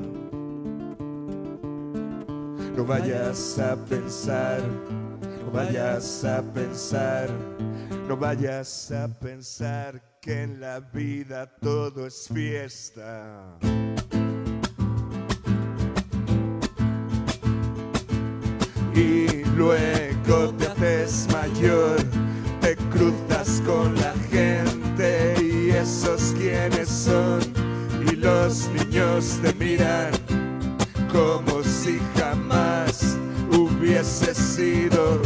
No 2.74 2.86
vayas 2.86 3.58
a 3.58 3.76
pensar, 3.76 4.62
no 5.44 5.50
vayas 5.52 6.24
a 6.24 6.42
pensar, 6.54 7.28
no 8.08 8.16
vayas 8.16 8.90
a 8.92 9.08
pensar 9.08 10.00
que 10.22 10.44
en 10.44 10.58
la 10.58 10.80
vida 10.80 11.46
todo 11.60 12.06
es 12.06 12.28
fiesta. 12.32 13.58
Luego 19.58 20.54
te 20.56 20.66
haces 20.68 21.26
mayor, 21.32 21.96
te 22.60 22.76
cruzas 22.90 23.60
con 23.66 23.94
la 23.96 24.14
gente 24.30 25.34
y 25.42 25.70
esos 25.70 26.32
quienes 26.38 26.88
son 26.88 27.40
y 28.06 28.14
los 28.14 28.68
niños 28.68 29.40
te 29.42 29.52
miran 29.54 30.12
como 31.12 31.62
si 31.64 31.98
jamás 32.16 33.16
hubiese 33.50 34.32
sido 34.32 35.20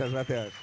Muchas 0.00 0.14
gracias. 0.14 0.54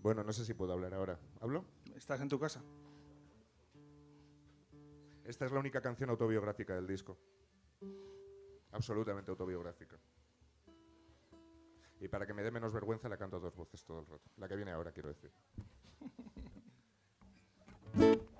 Bueno, 0.00 0.24
no 0.24 0.32
sé 0.32 0.44
si 0.44 0.52
puedo 0.54 0.72
hablar 0.72 0.94
ahora. 0.94 1.16
¿Hablo? 1.40 1.64
¿Estás 1.94 2.20
en 2.20 2.28
tu 2.28 2.40
casa? 2.40 2.60
Esta 5.22 5.44
es 5.46 5.52
la 5.52 5.60
única 5.60 5.80
canción 5.80 6.10
autobiográfica 6.10 6.74
del 6.74 6.88
disco. 6.88 7.16
Absolutamente 8.72 9.30
autobiográfica. 9.30 9.96
Y 12.00 12.08
para 12.08 12.26
que 12.26 12.34
me 12.34 12.42
dé 12.42 12.50
menos 12.50 12.72
vergüenza 12.72 13.08
la 13.08 13.16
canto 13.16 13.36
a 13.36 13.38
dos 13.38 13.54
voces 13.54 13.84
todo 13.84 14.00
el 14.00 14.06
rato. 14.06 14.28
La 14.38 14.48
que 14.48 14.56
viene 14.56 14.72
ahora, 14.72 14.90
quiero 14.90 15.10
decir. 15.10 15.30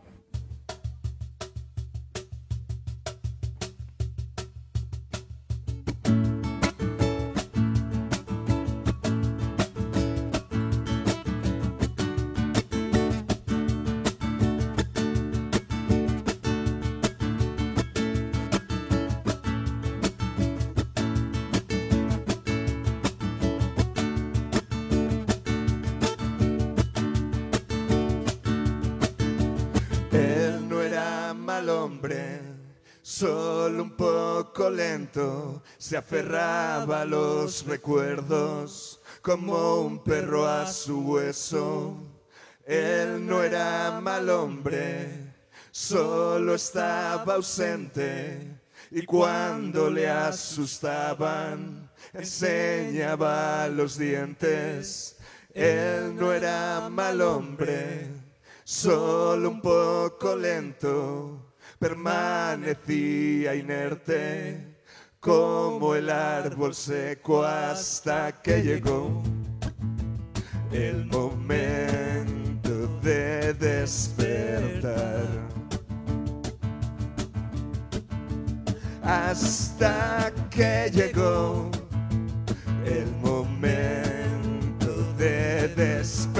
solo 33.22 33.84
un 33.84 33.90
poco 33.92 34.68
lento, 34.68 35.62
se 35.78 35.96
aferraba 35.96 37.02
a 37.02 37.04
los 37.04 37.64
recuerdos 37.64 39.00
como 39.20 39.76
un 39.82 40.02
perro 40.02 40.44
a 40.44 40.66
su 40.66 40.98
hueso. 41.02 41.98
Él 42.66 43.24
no 43.24 43.44
era 43.44 44.00
mal 44.00 44.28
hombre, 44.28 45.36
solo 45.70 46.56
estaba 46.56 47.34
ausente 47.34 48.60
y 48.90 49.04
cuando 49.04 49.88
le 49.88 50.10
asustaban 50.10 51.88
enseñaba 52.12 53.68
los 53.68 53.98
dientes. 53.98 55.16
Él 55.54 56.16
no 56.16 56.32
era 56.32 56.88
mal 56.90 57.20
hombre, 57.20 58.08
solo 58.64 59.48
un 59.48 59.60
poco 59.60 60.34
lento, 60.34 61.41
permanecía 61.82 63.56
inerte 63.56 64.78
como 65.18 65.96
el 65.96 66.10
árbol 66.10 66.72
seco 66.76 67.42
hasta 67.42 68.40
que 68.40 68.62
llegó 68.62 69.20
el 70.70 71.06
momento 71.06 72.86
de 73.02 73.52
despertar. 73.54 75.26
Hasta 79.02 80.32
que 80.50 80.88
llegó 80.92 81.68
el 82.86 83.10
momento 83.16 85.14
de 85.18 85.66
despertar. 85.66 86.31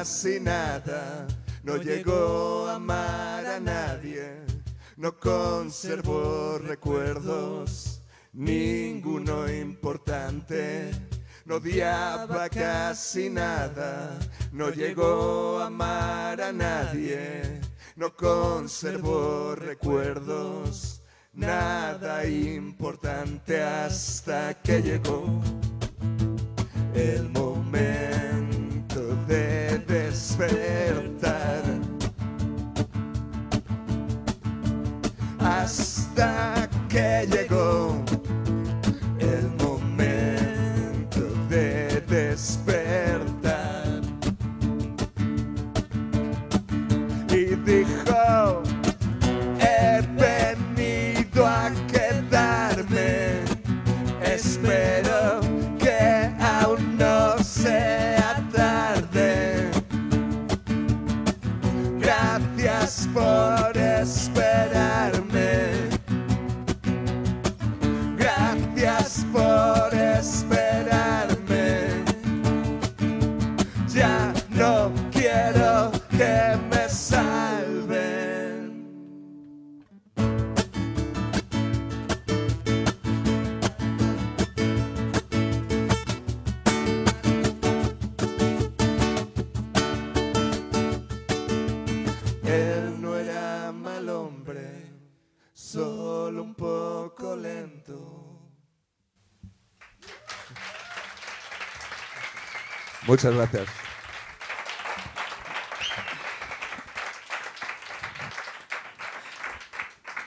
Casi 0.00 0.40
nada, 0.40 1.26
no 1.62 1.76
llegó 1.76 2.66
a 2.68 2.76
amar 2.76 3.44
a 3.44 3.60
nadie, 3.60 4.32
no 4.96 5.20
conservó 5.20 6.56
recuerdos, 6.56 8.00
ninguno 8.32 9.46
importante. 9.46 10.90
No 11.44 11.56
odiaba 11.56 12.48
casi 12.48 13.28
nada, 13.28 14.18
no 14.52 14.70
llegó 14.70 15.58
a 15.60 15.66
amar 15.66 16.40
a 16.40 16.50
nadie, 16.50 17.60
no 17.94 18.16
conservó 18.16 19.54
recuerdos, 19.54 21.02
nada 21.34 22.24
importante 22.24 23.62
hasta 23.62 24.54
que 24.62 24.80
llegó 24.80 25.42
el 26.94 27.28
momento 27.28 27.49
Muchas 103.10 103.34
gracias. 103.34 103.66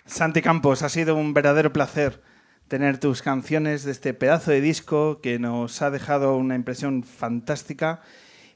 Santi 0.06 0.42
Campos, 0.42 0.84
ha 0.84 0.90
sido 0.90 1.16
un 1.16 1.34
verdadero 1.34 1.74
placer 1.74 2.22
tener 2.68 3.00
tus 3.00 3.22
canciones 3.22 3.84
de 3.84 3.92
este 3.92 4.14
pedazo 4.14 4.52
de 4.52 4.62
disco 4.62 5.20
que 5.22 5.40
nos 5.40 5.82
ha 5.82 5.92
dejado 5.92 6.36
una 6.38 6.56
impresión 6.56 7.04
fantástica 7.04 8.02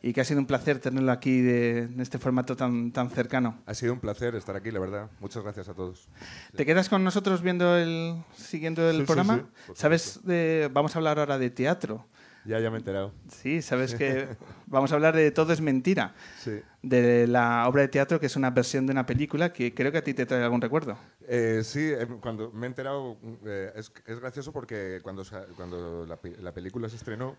y 0.02 0.14
que 0.14 0.22
ha 0.22 0.26
sido 0.26 0.40
un 0.40 0.46
placer 0.46 0.80
tenerlo 0.80 1.12
aquí 1.12 1.42
de- 1.42 1.80
en 1.84 2.00
este 2.00 2.20
formato 2.20 2.56
tan, 2.56 2.92
tan 2.92 3.10
cercano. 3.10 3.58
Ha 3.66 3.74
sido 3.74 3.94
un 3.94 4.00
placer 4.00 4.36
estar 4.36 4.56
aquí, 4.56 4.72
la 4.72 4.80
verdad. 4.80 5.10
Muchas 5.20 5.44
gracias 5.44 5.68
a 5.70 5.74
todos. 5.74 6.08
¿Te 6.56 6.66
quedas 6.66 6.88
con 6.90 7.04
nosotros 7.04 7.42
viendo 7.42 7.76
el, 7.78 8.16
siguiendo 8.36 8.88
el 8.90 8.98
Sí, 9.00 9.04
programa? 9.04 9.46
sí, 9.68 9.72
¿Sabes? 9.76 10.20
de- 10.24 10.70
vamos 10.72 10.96
a 10.96 11.00
hablar 11.00 11.18
ahora 11.20 11.38
de 11.38 11.50
teatro. 11.50 12.06
Ya, 12.48 12.60
ya 12.62 12.70
me 12.70 12.78
he 12.78 12.80
enterado. 12.80 13.12
Sí, 13.30 13.62
sabes 13.62 13.94
que 13.94 14.28
vamos 14.68 14.92
a 14.92 14.96
hablar 14.96 15.16
de 15.16 15.32
Todo 15.32 15.52
es 15.52 15.60
mentira, 15.60 16.16
Sí. 16.40 16.62
de 16.82 17.28
la 17.28 17.68
obra 17.68 17.82
de 17.82 17.88
teatro 17.90 18.20
que 18.22 18.28
es 18.28 18.36
una 18.38 18.52
versión 18.52 18.86
de 18.86 18.94
una 18.94 19.06
película 19.06 19.52
que 19.52 19.74
creo 19.74 19.92
que 19.92 19.98
a 19.98 20.04
ti 20.04 20.14
te 20.14 20.26
trae 20.26 20.42
algún 20.44 20.62
recuerdo. 20.62 20.98
Eh, 21.28 21.62
sí, 21.64 21.82
eh, 21.92 22.08
cuando 22.22 22.50
me 22.52 22.66
he 22.66 22.70
enterado, 22.70 23.18
eh, 23.46 23.74
es, 23.76 23.92
es 24.06 24.20
gracioso 24.22 24.54
porque 24.54 25.00
cuando, 25.04 25.24
cuando 25.58 26.06
la, 26.08 26.16
pe- 26.16 26.38
la 26.40 26.54
película 26.54 26.88
se 26.88 26.96
estrenó, 26.96 27.36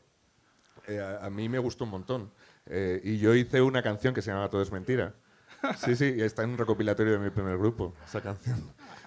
eh, 0.87 1.01
a, 1.01 1.25
a 1.25 1.31
mí 1.31 1.49
me 1.49 1.59
gustó 1.59 1.85
un 1.85 1.91
montón. 1.91 2.31
Y 3.03 3.17
yo 3.17 3.35
hice 3.35 3.63
una 3.63 3.83
canción 3.83 4.13
que 4.13 4.21
se 4.21 4.31
llama 4.31 4.51
Todo 4.51 4.61
es 4.61 4.71
mentira. 4.71 5.15
Sí, 5.79 5.97
sí, 5.97 6.15
está 6.19 6.43
en 6.45 6.51
un 6.51 6.59
recopilatorio 6.59 7.15
de 7.15 7.19
mi 7.19 7.31
primer 7.31 7.57
grupo, 7.57 7.95
esa 8.07 8.21
canción. 8.21 8.61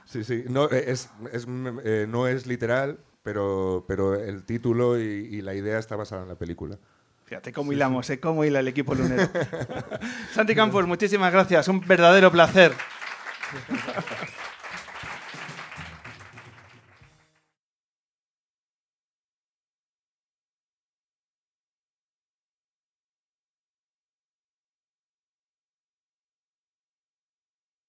Sí, 0.06 0.24
sí, 0.24 0.44
no 0.50 0.68
es, 0.70 1.10
es, 1.32 1.48
no 1.48 2.28
es 2.28 2.48
literal, 2.48 2.98
pero, 3.24 3.86
pero 3.88 4.16
el 4.16 4.44
título 4.46 5.00
y, 5.00 5.04
y 5.04 5.42
la 5.42 5.54
idea 5.54 5.80
está 5.80 5.96
basada 5.96 6.24
en 6.24 6.30
la 6.30 6.36
película. 6.36 6.78
Fíjate 7.26 7.54
cómo 7.54 7.72
hilamos, 7.72 8.10
¿eh? 8.10 8.20
cómo 8.20 8.44
hila 8.44 8.60
el 8.60 8.68
equipo 8.68 8.94
lunero. 8.94 9.30
Santi 10.34 10.54
Campos, 10.54 10.86
muchísimas 10.86 11.32
gracias, 11.32 11.68
un 11.70 11.80
verdadero 11.80 12.30
placer. 12.30 12.74